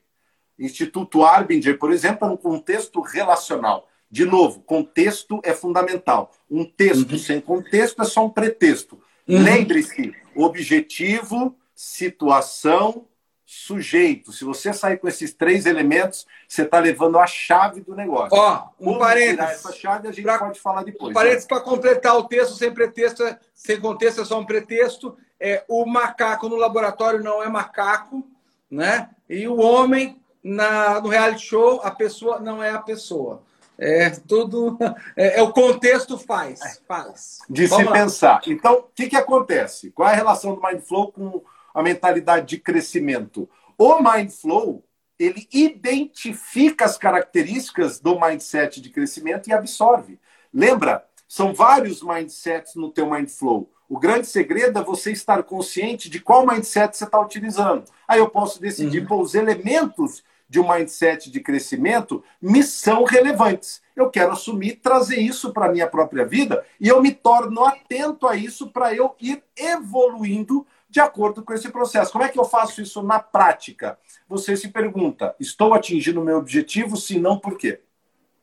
Instituto 0.58 1.23
Arbinger, 1.23 1.78
por 1.78 1.91
exemplo, 1.91 2.15
está 2.15 2.28
num 2.28 2.36
contexto 2.36 2.99
relacional. 2.99 3.88
De 4.10 4.25
novo, 4.25 4.62
contexto 4.62 5.39
é 5.43 5.54
fundamental. 5.54 6.32
Um 6.49 6.65
texto 6.65 7.12
uhum. 7.12 7.17
sem 7.19 7.39
contexto 7.39 8.02
é 8.02 8.06
só 8.06 8.25
um 8.25 8.30
pretexto. 8.30 8.95
Uhum. 9.28 9.43
Lembre-se, 9.43 10.15
objetivo, 10.36 11.56
situação, 11.75 13.06
sujeito. 13.52 14.32
Se 14.32 14.46
você 14.46 14.72
sair 14.72 14.98
com 14.98 15.08
esses 15.08 15.34
três 15.34 15.66
elementos, 15.66 16.28
você 16.48 16.62
está 16.62 16.78
levando 16.78 17.18
a 17.18 17.26
chave 17.26 17.82
do 17.82 17.96
negócio. 17.96 18.38
Ó, 18.38 18.70
um 18.80 18.86
Como 18.86 19.00
parênteses. 19.00 19.52
essa 19.52 19.74
chave 19.74 20.08
a 20.08 20.12
gente 20.12 20.24
pra, 20.24 20.38
pode 20.38 20.60
falar 20.60 20.84
depois. 20.84 21.10
Um 21.10 21.14
parênteses 21.14 21.46
né? 21.46 21.48
para 21.50 21.62
completar 21.62 22.16
o 22.16 22.26
texto, 22.26 22.54
sem 22.54 22.72
pretexto, 22.72 23.24
é, 23.24 23.40
sem 23.54 23.80
contexto 23.80 24.22
é 24.22 24.26
só 24.26 24.40
um 24.40 24.46
pretexto 24.46 25.18
é, 25.40 25.64
o 25.68 25.86
macaco 25.86 26.50
no 26.50 26.58
laboratório 26.58 27.24
não 27.24 27.42
é 27.42 27.48
macaco, 27.48 28.28
né? 28.70 29.10
E 29.28 29.48
o 29.48 29.58
homem 29.58 30.22
na, 30.44 31.00
no 31.00 31.08
reality 31.08 31.46
show, 31.46 31.82
a 31.84 31.92
pessoa 31.92 32.40
não 32.40 32.62
é 32.62 32.72
a 32.72 32.80
pessoa. 32.80 33.42
É 33.78 34.10
tudo. 34.10 34.78
É, 35.16 35.40
é 35.40 35.42
o 35.42 35.52
contexto 35.52 36.18
faz. 36.18 36.60
faz. 36.88 37.40
De 37.50 37.66
Vamos 37.68 37.86
se 37.86 37.90
lá. 37.90 37.98
pensar. 37.98 38.42
Então, 38.48 38.74
o 38.74 38.84
que, 38.94 39.08
que 39.08 39.16
acontece? 39.16 39.92
Qual 39.92 40.08
é 40.08 40.12
a 40.12 40.16
relação 40.16 40.56
do 40.56 40.62
Mindflow 40.62 41.12
com 41.12 41.42
a 41.80 41.84
mentalidade 41.84 42.48
de 42.48 42.58
crescimento? 42.58 43.50
O 43.78 44.02
Mindflow 44.02 44.84
ele 45.18 45.48
identifica 45.52 46.86
as 46.86 46.98
características 46.98 48.00
do 48.00 48.20
mindset 48.20 48.80
de 48.80 48.89
crescimento 48.89 49.50
e 49.50 49.54
absorve. 49.54 50.18
Lembra? 50.54 51.06
São 51.28 51.54
vários 51.54 52.02
mindsets 52.02 52.76
no 52.76 52.89
teu 52.89 53.10
Mindflow. 53.10 53.70
O 53.88 54.00
grande 54.00 54.28
segredo 54.28 54.80
é 54.80 54.84
você 54.84 55.12
estar 55.12 55.44
consciente 55.44 56.10
de 56.10 56.20
qual 56.20 56.46
mindset 56.46 56.96
você 56.96 57.04
está 57.04 57.20
utilizando. 57.20 57.86
Aí 58.08 58.20
eu 58.20 58.30
posso 58.30 58.62
decidir, 58.62 59.02
uhum. 59.02 59.08
pô, 59.08 59.22
os 59.22 59.36
elementos 59.36 60.24
de 60.48 60.60
um 60.60 60.68
mindset 60.68 61.30
de 61.30 61.39
crescimento 61.39 62.24
me 62.42 62.63
são 62.63 63.04
relevantes. 63.04 63.82
Eu 63.96 64.10
quero 64.10 64.32
assumir, 64.32 64.78
trazer 64.78 65.20
isso 65.20 65.54
para 65.54 65.68
a 65.68 65.72
minha 65.72 65.88
própria 65.88 66.26
vida 66.26 66.65
e 66.80 66.88
eu 66.88 67.02
me 67.02 67.12
torno 67.12 67.63
atento 67.65 68.28
a 68.28 68.36
isso 68.36 68.72
para 68.72 68.94
eu 68.96 69.15
ir 69.20 69.44
evoluindo 69.56 70.65
de 70.89 70.99
acordo 70.99 71.43
com 71.43 71.54
esse 71.54 71.69
processo. 71.69 72.12
Como 72.12 72.23
é 72.23 72.30
que 72.30 72.39
eu 72.39 72.45
faço 72.45 72.82
isso 72.82 73.04
na 73.04 73.19
prática? 73.19 73.97
Você 74.28 74.58
se 74.58 74.69
pergunta: 74.69 75.36
estou 75.39 75.73
atingindo 75.73 76.19
o 76.19 76.23
meu 76.23 76.38
objetivo? 76.38 76.97
Se 76.97 77.19
não, 77.19 77.38
por 77.38 77.58
quê? 77.58 77.82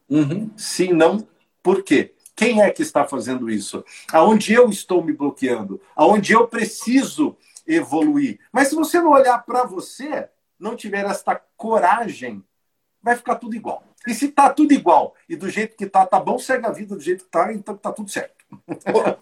Uhum. 0.08 0.50
Se 0.56 0.92
não, 0.92 1.26
por 1.62 1.82
quê? 1.82 2.14
Quem 2.34 2.62
é 2.62 2.70
que 2.70 2.82
está 2.82 3.04
fazendo 3.04 3.50
isso? 3.50 3.84
Aonde 4.12 4.52
eu 4.52 4.68
estou 4.68 5.02
me 5.02 5.12
bloqueando? 5.12 5.80
Aonde 5.96 6.32
eu 6.32 6.46
preciso 6.46 7.36
evoluir? 7.66 8.38
Mas 8.52 8.68
se 8.68 8.74
você 8.74 9.00
não 9.00 9.10
olhar 9.10 9.38
para 9.44 9.64
você, 9.64 10.28
não 10.58 10.76
tiver 10.76 11.04
esta 11.06 11.34
coragem, 11.56 12.44
vai 13.02 13.16
ficar 13.16 13.36
tudo 13.36 13.56
igual. 13.56 13.82
E 14.06 14.14
se 14.14 14.28
tá 14.28 14.50
tudo 14.50 14.72
igual 14.72 15.14
e 15.28 15.34
do 15.34 15.48
jeito 15.48 15.76
que 15.76 15.86
tá, 15.86 16.06
tá 16.06 16.20
bom, 16.20 16.38
segue 16.38 16.66
a 16.66 16.70
vida 16.70 16.94
do 16.94 17.00
jeito 17.00 17.24
que 17.24 17.30
tá, 17.30 17.52
então 17.52 17.76
tá 17.76 17.90
tudo 17.90 18.10
certo. 18.10 18.36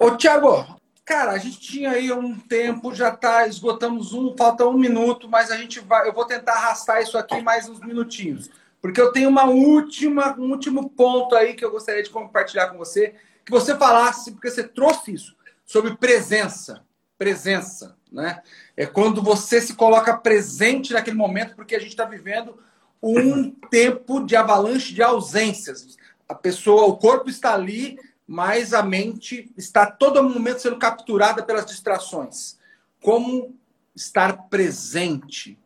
ô, 0.00 0.06
ô 0.06 0.16
Tiago, 0.16 0.66
cara, 1.04 1.32
a 1.32 1.38
gente 1.38 1.60
tinha 1.60 1.90
aí 1.90 2.10
um 2.12 2.38
tempo, 2.38 2.94
já 2.94 3.10
tá, 3.10 3.46
esgotamos 3.46 4.12
um, 4.12 4.34
falta 4.36 4.66
um 4.66 4.78
minuto, 4.78 5.28
mas 5.28 5.50
a 5.50 5.56
gente 5.56 5.80
vai, 5.80 6.08
eu 6.08 6.12
vou 6.12 6.24
tentar 6.24 6.52
arrastar 6.52 7.02
isso 7.02 7.18
aqui 7.18 7.40
mais 7.42 7.68
uns 7.68 7.80
minutinhos. 7.80 8.50
Porque 8.80 9.00
eu 9.00 9.12
tenho 9.12 9.28
uma 9.28 9.44
última, 9.44 10.34
um 10.38 10.50
último 10.50 10.90
ponto 10.90 11.34
aí 11.34 11.54
que 11.54 11.64
eu 11.64 11.70
gostaria 11.70 12.02
de 12.02 12.10
compartilhar 12.10 12.68
com 12.68 12.78
você, 12.78 13.14
que 13.44 13.50
você 13.50 13.76
falasse, 13.76 14.32
porque 14.32 14.50
você 14.50 14.62
trouxe 14.62 15.12
isso, 15.12 15.36
sobre 15.64 15.96
presença. 15.96 16.82
Presença, 17.16 17.96
né? 18.10 18.42
É 18.76 18.86
quando 18.86 19.22
você 19.22 19.60
se 19.60 19.74
coloca 19.74 20.16
presente 20.16 20.92
naquele 20.92 21.16
momento, 21.16 21.54
porque 21.54 21.76
a 21.76 21.78
gente 21.78 21.90
está 21.90 22.04
vivendo 22.04 22.58
um 23.02 23.50
tempo 23.50 24.24
de 24.24 24.34
avalanche 24.34 24.92
de 24.92 25.02
ausências. 25.02 25.96
A 26.28 26.34
pessoa, 26.34 26.84
o 26.84 26.96
corpo 26.96 27.30
está 27.30 27.54
ali, 27.54 27.98
mas 28.26 28.72
a 28.72 28.82
mente 28.82 29.52
está 29.56 29.86
todo 29.86 30.22
momento 30.22 30.60
sendo 30.60 30.78
capturada 30.78 31.42
pelas 31.42 31.66
distrações. 31.66 32.58
Como 33.02 33.54
estar 33.94 34.48
presente 34.48 35.58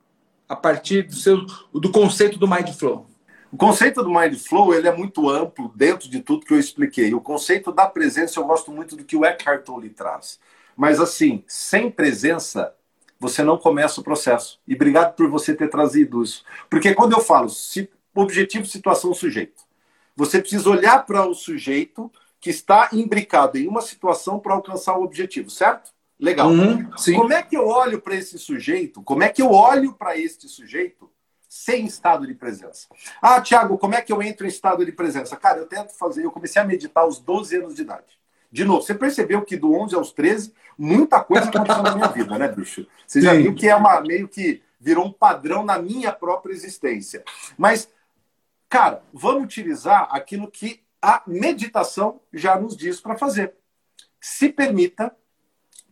a 0.48 0.56
partir 0.56 1.02
do 1.02 1.14
seu 1.14 1.46
do 1.72 1.90
conceito 1.92 2.38
do 2.38 2.48
mind 2.48 2.70
flow? 2.70 3.06
O 3.50 3.56
conceito 3.56 4.02
do 4.02 4.10
Mind 4.10 4.36
Flow 4.36 4.74
ele 4.74 4.88
é 4.88 4.94
muito 4.94 5.28
amplo 5.30 5.72
dentro 5.74 6.06
de 6.08 6.20
tudo 6.20 6.44
que 6.44 6.52
eu 6.52 6.58
expliquei. 6.58 7.14
O 7.14 7.20
conceito 7.20 7.72
da 7.72 7.86
presença 7.86 8.38
eu 8.38 8.44
gosto 8.44 8.70
muito 8.70 8.94
do 8.94 9.04
que 9.04 9.16
o 9.16 9.24
Eckhart 9.24 9.64
Tolle 9.64 9.88
traz. 9.88 10.38
Mas 10.76 11.00
assim, 11.00 11.42
sem 11.48 11.90
presença 11.90 12.74
você 13.18 13.42
não 13.42 13.56
começa 13.56 14.00
o 14.00 14.04
processo. 14.04 14.60
E 14.68 14.74
obrigado 14.74 15.14
por 15.14 15.28
você 15.30 15.54
ter 15.54 15.68
trazido 15.68 16.22
isso. 16.22 16.44
Porque 16.68 16.94
quando 16.94 17.12
eu 17.12 17.20
falo 17.20 17.48
objetivo, 18.14 18.66
situação, 18.66 19.14
sujeito, 19.14 19.62
você 20.14 20.40
precisa 20.40 20.68
olhar 20.68 21.06
para 21.06 21.26
o 21.26 21.34
sujeito 21.34 22.12
que 22.40 22.50
está 22.50 22.88
imbricado 22.92 23.58
em 23.58 23.66
uma 23.66 23.82
situação 23.82 24.38
para 24.38 24.54
alcançar 24.54 24.96
o 24.96 25.02
objetivo, 25.02 25.50
certo? 25.50 25.92
Legal. 26.18 26.48
Uhum, 26.50 26.90
Como 27.14 27.32
é 27.32 27.42
que 27.42 27.56
eu 27.56 27.66
olho 27.66 28.00
para 28.00 28.14
esse 28.14 28.38
sujeito? 28.38 29.02
Como 29.02 29.22
é 29.22 29.28
que 29.28 29.40
eu 29.40 29.52
olho 29.52 29.92
para 29.92 30.16
este 30.16 30.48
sujeito 30.48 31.08
sem 31.48 31.86
estado 31.86 32.26
de 32.26 32.34
presença. 32.34 32.86
Ah, 33.22 33.40
Tiago, 33.40 33.78
como 33.78 33.94
é 33.94 34.02
que 34.02 34.12
eu 34.12 34.22
entro 34.22 34.44
em 34.44 34.50
estado 34.50 34.84
de 34.84 34.92
presença? 34.92 35.34
Cara, 35.34 35.58
eu 35.58 35.66
tento 35.66 35.96
fazer, 35.96 36.22
eu 36.24 36.30
comecei 36.30 36.60
a 36.60 36.64
meditar 36.64 37.02
aos 37.02 37.18
12 37.18 37.56
anos 37.56 37.74
de 37.74 37.82
idade. 37.82 38.18
De 38.52 38.64
novo, 38.64 38.82
você 38.82 38.94
percebeu 38.94 39.42
que 39.42 39.56
do 39.56 39.72
11 39.72 39.94
aos 39.94 40.12
13, 40.12 40.52
muita 40.76 41.20
coisa 41.22 41.48
aconteceu 41.48 41.82
na 41.82 41.94
minha 41.94 42.08
vida, 42.08 42.38
né, 42.38 42.48
bicho? 42.48 42.86
Você 43.06 43.22
já 43.22 43.34
Sim. 43.34 43.42
viu 43.42 43.54
que 43.54 43.66
é 43.66 43.74
uma, 43.74 44.00
meio 44.02 44.28
que 44.28 44.62
virou 44.78 45.06
um 45.06 45.12
padrão 45.12 45.64
na 45.64 45.78
minha 45.78 46.12
própria 46.12 46.52
existência. 46.52 47.24
Mas, 47.56 47.88
cara, 48.68 49.02
vamos 49.12 49.44
utilizar 49.44 50.08
aquilo 50.10 50.50
que 50.50 50.82
a 51.00 51.22
meditação 51.26 52.20
já 52.32 52.58
nos 52.58 52.76
diz 52.76 53.00
para 53.00 53.16
fazer. 53.16 53.54
Se 54.20 54.48
permita 54.48 55.14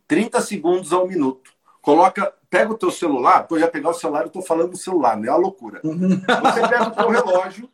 30 0.07 0.41
segundos 0.41 0.93
ao 0.93 1.07
minuto. 1.07 1.53
Coloca 1.81 2.33
pega 2.49 2.71
o 2.71 2.77
teu 2.77 2.91
celular, 2.91 3.45
eu 3.49 3.59
ia 3.59 3.67
pegar 3.67 3.89
o 3.89 3.93
celular, 3.93 4.21
eu 4.21 4.27
estou 4.27 4.41
falando 4.41 4.71
do 4.71 4.77
celular, 4.77 5.17
né? 5.17 5.27
É 5.27 5.31
uma 5.31 5.37
loucura. 5.37 5.81
Você 5.83 6.67
pega 6.67 6.87
o 6.87 6.91
teu 6.91 7.09
relógio, 7.09 7.69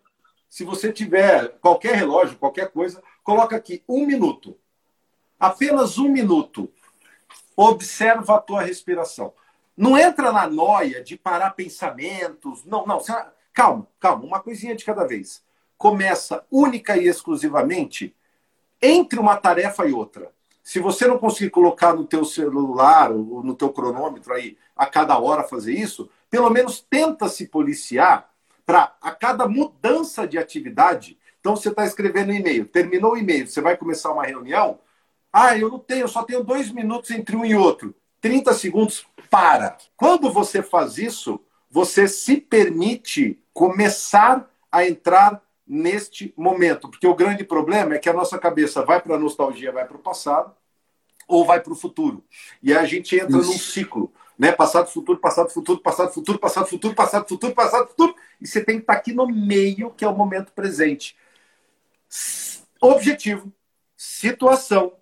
se 0.50 0.64
você 0.64 0.92
tiver 0.92 1.58
qualquer 1.60 1.96
relógio, 1.96 2.38
qualquer 2.38 2.70
coisa, 2.72 3.02
coloca 3.24 3.56
aqui 3.56 3.84
um 3.88 4.06
minuto. 4.06 4.58
Apenas 5.40 5.98
um 5.98 6.10
minuto. 6.10 6.72
Observa 7.56 8.36
a 8.36 8.40
tua 8.40 8.62
respiração. 8.62 9.34
Não 9.76 9.98
entra 9.98 10.32
na 10.32 10.48
noia 10.48 11.04
de 11.04 11.18
parar 11.18 11.52
pensamentos. 11.52 12.64
Não, 12.66 12.86
não. 12.86 13.00
Calma, 13.52 13.88
calma. 14.00 14.24
Uma 14.24 14.40
coisinha 14.40 14.76
de 14.76 14.86
cada 14.86 15.06
vez. 15.06 15.44
Começa 15.84 16.46
única 16.50 16.96
e 16.96 17.10
exclusivamente 17.10 18.16
entre 18.82 19.20
uma 19.20 19.36
tarefa 19.36 19.86
e 19.86 19.92
outra. 19.92 20.32
Se 20.64 20.80
você 20.80 21.06
não 21.06 21.18
conseguir 21.18 21.50
colocar 21.50 21.94
no 21.94 22.06
teu 22.06 22.24
celular 22.24 23.12
ou 23.12 23.44
no 23.44 23.54
teu 23.54 23.68
cronômetro 23.68 24.34
aí 24.34 24.58
a 24.78 24.86
cada 24.86 25.20
hora 25.20 25.44
fazer 25.44 25.74
isso, 25.74 26.10
pelo 26.30 26.50
menos 26.50 26.80
tenta 26.80 27.28
se 27.28 27.50
policiar 27.50 28.30
para 28.66 28.96
a 29.02 29.12
cada 29.12 29.46
mudança 29.46 30.26
de 30.26 30.38
atividade. 30.38 31.18
Então 31.42 31.54
você 31.54 31.68
está 31.68 31.84
escrevendo 31.84 32.30
um 32.30 32.36
e-mail, 32.36 32.66
terminou 32.66 33.12
o 33.12 33.18
e-mail, 33.18 33.46
você 33.46 33.60
vai 33.60 33.76
começar 33.76 34.14
uma 34.14 34.26
reunião. 34.26 34.80
Ah, 35.34 35.58
eu 35.58 35.68
não 35.68 35.80
tenho, 35.80 36.04
eu 36.04 36.08
só 36.08 36.24
tenho 36.24 36.46
dois 36.46 36.72
minutos 36.72 37.12
entre 37.12 37.36
um 37.36 37.44
e 37.44 37.58
outro. 37.58 37.94
30 38.22 38.54
segundos, 38.54 39.06
para. 39.30 39.78
Quando 39.98 40.32
você 40.32 40.64
faz 40.64 40.98
isso, 40.98 41.42
você 41.70 42.08
se 42.08 42.38
permite 42.38 43.38
começar 43.54 44.50
a 44.72 44.88
entrar 44.88 45.44
neste 45.66 46.34
momento. 46.38 46.90
Porque 46.90 47.08
o 47.08 47.16
grande 47.16 47.44
problema 47.44 47.96
é 47.96 48.00
que 48.00 48.10
a 48.10 48.14
nossa 48.14 48.38
cabeça 48.38 48.84
vai 48.84 49.02
para 49.02 49.16
a 49.16 49.20
nostalgia, 49.20 49.72
vai 49.72 49.86
para 49.86 49.98
o 49.98 50.00
passado, 50.00 50.54
ou 51.28 51.46
vai 51.46 51.62
para 51.62 51.74
o 51.74 51.76
futuro. 51.76 52.24
E 52.62 52.74
a 52.74 52.86
gente 52.86 53.16
entra 53.16 53.38
Isso. 53.38 53.52
num 53.52 53.58
ciclo. 53.58 54.14
Né? 54.38 54.52
Passado, 54.52 54.90
futuro, 54.90 55.20
passado, 55.20 55.50
futuro, 55.50 55.80
passado, 55.80 56.12
futuro, 56.12 56.40
passado, 56.40 56.68
futuro, 56.68 56.96
passado, 56.96 57.28
futuro, 57.28 57.54
passado, 57.54 57.88
futuro. 57.88 58.16
E 58.42 58.48
você 58.48 58.64
tem 58.64 58.78
que 58.78 58.84
estar 58.84 58.94
aqui 58.94 59.14
no 59.14 59.28
meio, 59.28 59.92
que 59.92 60.04
é 60.04 60.08
o 60.08 60.16
momento 60.16 60.52
presente. 60.52 61.16
Objetivo, 62.82 63.52
situação, 63.96 64.94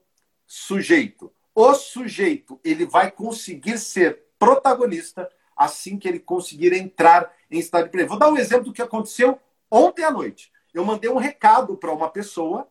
sujeito. 0.45 1.31
O 1.55 1.73
sujeito, 1.73 2.59
ele 2.63 2.85
vai 2.85 3.09
conseguir 3.09 3.77
ser 3.77 4.23
protagonista 4.37 5.29
assim 5.55 5.97
que 5.97 6.07
ele 6.07 6.19
conseguir 6.19 6.73
entrar 6.73 7.31
em 7.49 7.59
estado 7.59 7.85
de 7.85 7.89
presença. 7.89 8.09
Vou 8.09 8.19
dar 8.19 8.31
um 8.31 8.37
exemplo 8.37 8.65
do 8.65 8.73
que 8.73 8.81
aconteceu 8.81 9.39
ontem 9.71 10.03
à 10.03 10.11
noite 10.11 10.51
eu 10.73 10.85
mandei 10.85 11.09
um 11.09 11.17
recado 11.17 11.75
para 11.77 11.91
uma 11.91 12.09
pessoa, 12.09 12.67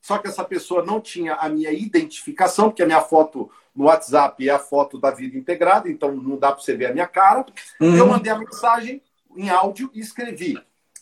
só 0.00 0.18
que 0.18 0.28
essa 0.28 0.44
pessoa 0.44 0.84
não 0.84 1.00
tinha 1.00 1.34
a 1.34 1.48
minha 1.48 1.70
identificação, 1.72 2.68
porque 2.68 2.82
a 2.82 2.86
minha 2.86 3.00
foto 3.00 3.50
no 3.74 3.84
WhatsApp 3.84 4.48
é 4.48 4.52
a 4.52 4.58
foto 4.58 4.98
da 4.98 5.10
vida 5.10 5.36
integrada, 5.36 5.88
então 5.88 6.12
não 6.14 6.36
dá 6.36 6.52
para 6.52 6.62
você 6.62 6.76
ver 6.76 6.86
a 6.86 6.92
minha 6.92 7.06
cara. 7.06 7.44
Uhum. 7.80 7.96
Eu 7.96 8.06
mandei 8.06 8.30
a 8.30 8.38
mensagem 8.38 9.02
em 9.36 9.48
áudio 9.48 9.90
e 9.94 10.00
escrevi: 10.00 10.58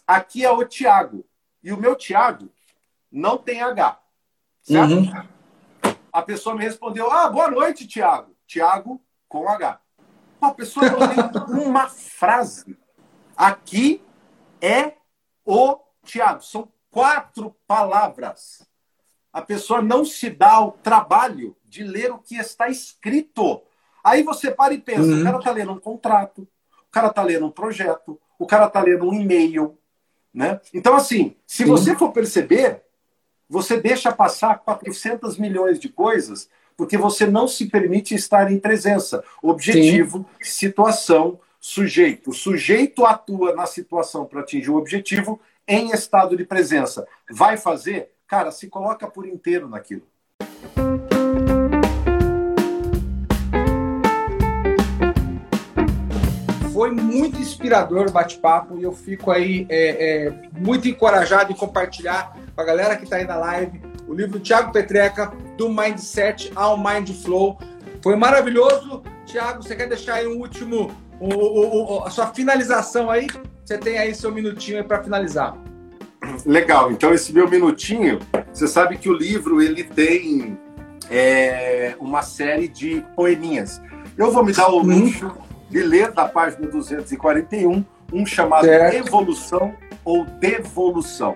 Aqui 0.06 0.44
é 0.44 0.50
o 0.50 0.64
Tiago. 0.64 1.24
E 1.62 1.72
o 1.72 1.76
meu 1.76 1.94
Tiago 1.94 2.48
não 3.10 3.36
tem 3.38 3.62
H. 3.62 4.00
Certo? 4.62 4.94
Uhum. 4.94 5.28
A 6.12 6.22
pessoa 6.22 6.54
me 6.54 6.62
respondeu: 6.62 7.10
Ah, 7.10 7.28
boa 7.28 7.50
noite, 7.50 7.86
Tiago. 7.86 8.34
Tiago 8.46 9.02
com 9.28 9.48
H. 9.48 9.80
A 10.40 10.50
pessoa 10.52 10.88
não 10.90 11.08
tem 11.08 11.18
uma 11.66 11.88
frase. 11.88 12.76
Aqui 13.36 14.02
é 14.60 14.94
o 15.44 15.78
Tiago, 16.04 16.42
são 16.42 16.68
quatro 16.90 17.54
palavras. 17.66 18.66
A 19.32 19.40
pessoa 19.40 19.80
não 19.80 20.04
se 20.04 20.28
dá 20.28 20.60
o 20.60 20.72
trabalho 20.72 21.56
de 21.64 21.82
ler 21.82 22.12
o 22.12 22.18
que 22.18 22.36
está 22.36 22.68
escrito. 22.68 23.62
Aí 24.04 24.22
você 24.22 24.50
para 24.50 24.74
e 24.74 24.78
pensa: 24.78 25.02
uhum. 25.02 25.20
o 25.20 25.24
cara 25.24 25.38
está 25.38 25.50
lendo 25.50 25.72
um 25.72 25.78
contrato, 25.78 26.46
o 26.88 26.90
cara 26.90 27.08
está 27.08 27.22
lendo 27.22 27.46
um 27.46 27.50
projeto, 27.50 28.20
o 28.38 28.46
cara 28.46 28.66
está 28.66 28.82
lendo 28.82 29.08
um 29.08 29.14
e-mail. 29.14 29.78
Né? 30.34 30.60
Então, 30.72 30.94
assim, 30.94 31.36
se 31.46 31.64
Sim. 31.64 31.70
você 31.70 31.94
for 31.94 32.12
perceber, 32.12 32.82
você 33.48 33.80
deixa 33.80 34.12
passar 34.12 34.58
400 34.58 35.38
milhões 35.38 35.78
de 35.78 35.88
coisas 35.88 36.48
porque 36.76 36.96
você 36.96 37.26
não 37.26 37.46
se 37.46 37.66
permite 37.66 38.14
estar 38.14 38.50
em 38.50 38.58
presença. 38.58 39.22
Objetivo, 39.42 40.26
Sim. 40.40 40.50
situação, 40.50 41.38
sujeito. 41.62 42.30
O 42.30 42.34
sujeito 42.34 43.06
atua 43.06 43.54
na 43.54 43.66
situação 43.66 44.26
para 44.26 44.40
atingir 44.40 44.68
o 44.68 44.76
objetivo 44.76 45.40
em 45.66 45.92
estado 45.92 46.36
de 46.36 46.44
presença. 46.44 47.06
Vai 47.30 47.56
fazer? 47.56 48.10
Cara, 48.26 48.50
se 48.50 48.66
coloca 48.66 49.06
por 49.06 49.24
inteiro 49.24 49.68
naquilo. 49.68 50.02
Foi 56.72 56.90
muito 56.90 57.38
inspirador 57.38 58.08
o 58.08 58.10
bate-papo 58.12 58.76
e 58.76 58.82
eu 58.82 58.92
fico 58.92 59.30
aí 59.30 59.64
é, 59.68 60.26
é, 60.26 60.30
muito 60.58 60.88
encorajado 60.88 61.52
em 61.52 61.54
compartilhar 61.54 62.36
com 62.56 62.60
a 62.60 62.64
galera 62.64 62.96
que 62.96 63.04
está 63.04 63.16
aí 63.16 63.24
na 63.24 63.36
live 63.36 63.80
o 64.08 64.14
livro 64.14 64.32
do 64.32 64.40
Thiago 64.40 64.72
Petreca, 64.72 65.32
do 65.56 65.68
Mindset 65.68 66.50
ao 66.56 66.76
Mind 66.76 67.10
Flow. 67.22 67.58
Foi 68.02 68.16
maravilhoso. 68.16 69.02
Thiago, 69.24 69.62
você 69.62 69.76
quer 69.76 69.88
deixar 69.88 70.16
aí 70.16 70.26
um 70.26 70.38
último, 70.38 70.90
o, 71.22 71.34
o, 71.34 71.98
o, 71.98 72.04
a 72.04 72.10
sua 72.10 72.26
finalização 72.28 73.08
aí? 73.08 73.28
Você 73.64 73.78
tem 73.78 73.96
aí 73.96 74.12
seu 74.14 74.32
minutinho 74.32 74.84
para 74.84 75.02
finalizar. 75.02 75.56
Legal. 76.44 76.90
Então 76.90 77.14
esse 77.14 77.32
meu 77.32 77.48
minutinho, 77.48 78.18
você 78.52 78.66
sabe 78.66 78.98
que 78.98 79.08
o 79.08 79.12
livro 79.12 79.62
ele 79.62 79.84
tem 79.84 80.58
é, 81.08 81.94
uma 82.00 82.22
série 82.22 82.66
de 82.66 83.04
poeminhas. 83.14 83.80
eu 84.18 84.32
vou 84.32 84.44
me 84.44 84.52
dar 84.52 84.68
o 84.68 84.78
luxo 84.78 85.26
hum. 85.26 85.42
de 85.70 85.82
ler 85.82 86.10
da 86.10 86.28
página 86.28 86.66
241 86.66 87.84
um 88.12 88.26
chamado 88.26 88.64
certo. 88.64 88.96
Evolução 88.96 89.74
ou 90.04 90.24
Devolução. 90.24 91.34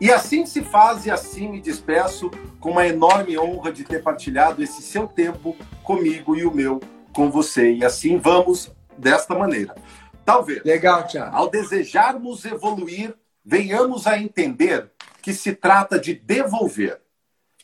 E 0.00 0.10
assim 0.10 0.44
se 0.44 0.62
faz 0.62 1.06
e 1.06 1.10
assim 1.10 1.48
me 1.48 1.60
despeço 1.60 2.30
com 2.58 2.70
uma 2.70 2.86
enorme 2.86 3.38
honra 3.38 3.70
de 3.70 3.84
ter 3.84 4.02
partilhado 4.02 4.62
esse 4.62 4.82
seu 4.82 5.06
tempo 5.06 5.56
comigo 5.82 6.36
e 6.36 6.44
o 6.44 6.54
meu 6.54 6.80
com 7.12 7.30
você. 7.30 7.72
E 7.72 7.84
assim 7.84 8.18
vamos 8.18 8.75
desta 8.98 9.34
maneira. 9.34 9.74
Talvez. 10.24 10.64
Legal, 10.64 11.06
Tiago. 11.06 11.36
Ao 11.36 11.48
desejarmos 11.48 12.44
evoluir, 12.44 13.14
venhamos 13.44 14.06
a 14.06 14.18
entender 14.18 14.90
que 15.22 15.32
se 15.32 15.54
trata 15.54 15.98
de 15.98 16.14
devolver. 16.14 17.00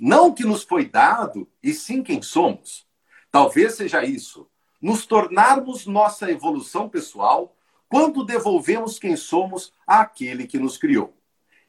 Não 0.01 0.29
o 0.29 0.35
que 0.35 0.45
nos 0.45 0.63
foi 0.63 0.89
dado, 0.89 1.49
e 1.63 1.73
sim 1.73 2.03
quem 2.03 2.23
somos. 2.23 2.87
Talvez 3.31 3.75
seja 3.75 4.05
isso. 4.05 4.49
Nos 4.81 5.07
tornarmos 5.07 5.87
nossa 5.87 6.31
evolução 6.31 6.89
pessoal 6.89 7.57
quando 7.89 8.25
devolvemos 8.25 8.99
quem 8.99 9.17
somos 9.17 9.73
àquele 9.87 10.47
que 10.47 10.59
nos 10.59 10.77
criou. 10.77 11.17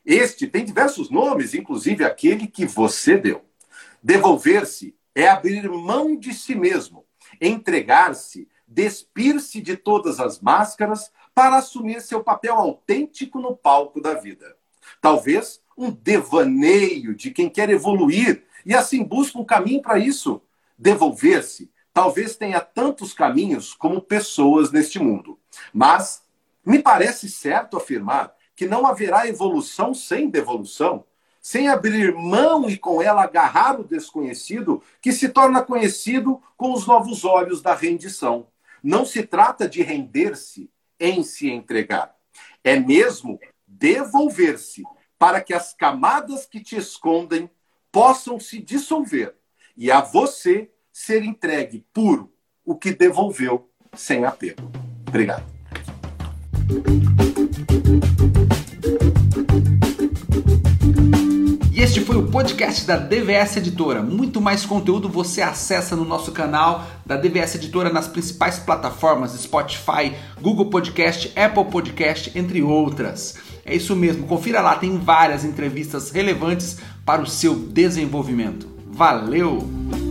Este 0.06 0.48
tem 0.48 0.66
diversos 0.66 1.10
nomes, 1.10 1.54
inclusive 1.54 2.04
aquele 2.04 2.48
que 2.48 2.66
você 2.66 3.18
deu. 3.18 3.44
Devolver-se 4.02 4.96
é 5.16 5.28
abrir 5.28 5.70
mão 5.70 6.18
de 6.18 6.34
si 6.34 6.56
mesmo, 6.56 7.06
entregar-se, 7.40 8.48
despir-se 8.74 9.62
de 9.62 9.78
todas 9.78 10.20
as 10.20 10.40
máscaras 10.40 11.12
para 11.34 11.58
assumir 11.58 12.02
seu 12.02 12.24
papel 12.24 12.56
autêntico 12.56 13.40
no 13.40 13.56
palco 13.56 14.02
da 14.02 14.16
vida. 14.16 14.56
Talvez 15.00 15.62
um 15.78 15.92
devaneio 15.92 17.16
de 17.16 17.32
quem 17.32 17.50
quer 17.50 17.70
evoluir 17.70 18.44
e 18.66 18.74
assim 18.74 19.04
busca 19.04 19.38
um 19.38 19.46
caminho 19.46 19.82
para 19.82 20.00
isso. 20.00 20.42
Devolver-se 20.78 21.72
talvez 21.94 22.36
tenha 22.36 22.60
tantos 22.60 23.14
caminhos 23.14 23.74
como 23.74 24.02
pessoas 24.02 24.72
neste 24.72 24.98
mundo. 24.98 25.40
Mas 25.72 26.24
me 26.66 26.80
parece 26.80 27.30
certo 27.30 27.78
afirmar 27.78 28.34
que 28.56 28.66
não 28.66 28.88
haverá 28.88 29.28
evolução 29.28 29.94
sem 29.94 30.30
devolução, 30.30 31.06
sem 31.40 31.68
abrir 31.68 32.14
mão 32.16 32.70
e 32.70 32.78
com 32.78 33.02
ela 33.02 33.24
agarrar 33.24 33.80
o 33.80 33.84
desconhecido, 33.84 34.82
que 35.02 35.12
se 35.12 35.30
torna 35.30 35.62
conhecido 35.62 36.42
com 36.58 36.74
os 36.74 36.88
novos 36.88 37.24
olhos 37.24 37.62
da 37.62 37.76
rendição. 37.76 38.48
Não 38.84 39.06
se 39.06 39.24
trata 39.24 39.68
de 39.68 39.82
render-se 39.82 40.70
em 41.00 41.24
se 41.24 41.50
entregar, 41.50 42.14
é 42.62 42.78
mesmo 42.78 43.40
devolver-se 43.66 44.84
para 45.18 45.42
que 45.42 45.54
as 45.54 45.74
camadas 45.74 46.46
que 46.46 46.60
te 46.60 46.76
escondem 46.76 47.50
possam 47.92 48.40
se 48.40 48.60
dissolver 48.60 49.36
e 49.78 49.90
a 49.90 50.02
você 50.02 50.70
ser 50.92 51.24
entregue 51.24 51.86
puro 51.94 52.34
o 52.66 52.76
que 52.76 52.94
devolveu 52.94 53.70
sem 53.96 54.26
apego. 54.26 54.70
Obrigado. 55.08 55.46
Foi 62.14 62.22
o 62.22 62.28
podcast 62.28 62.86
da 62.86 62.96
DVS 62.96 63.58
Editora. 63.58 64.04
Muito 64.04 64.40
mais 64.40 64.64
conteúdo 64.68 65.10
você 65.10 65.42
acessa 65.42 65.96
no 65.96 66.06
nosso 66.06 66.32
canal 66.32 66.86
da 67.04 67.18
DVS 67.18 67.56
Editora 67.56 67.90
nas 67.90 68.08
principais 68.08 68.60
plataformas 68.60 69.32
Spotify, 69.32 70.14
Google 70.40 70.68
Podcast, 70.68 71.34
Apple 71.36 71.66
Podcast, 71.72 72.32
entre 72.38 72.62
outras. 72.62 73.38
É 73.66 73.76
isso 73.76 73.96
mesmo, 73.96 74.28
confira 74.28 74.62
lá, 74.62 74.76
tem 74.76 74.96
várias 75.00 75.44
entrevistas 75.44 76.12
relevantes 76.12 76.78
para 77.04 77.24
o 77.24 77.26
seu 77.26 77.56
desenvolvimento. 77.56 78.68
Valeu! 78.92 80.03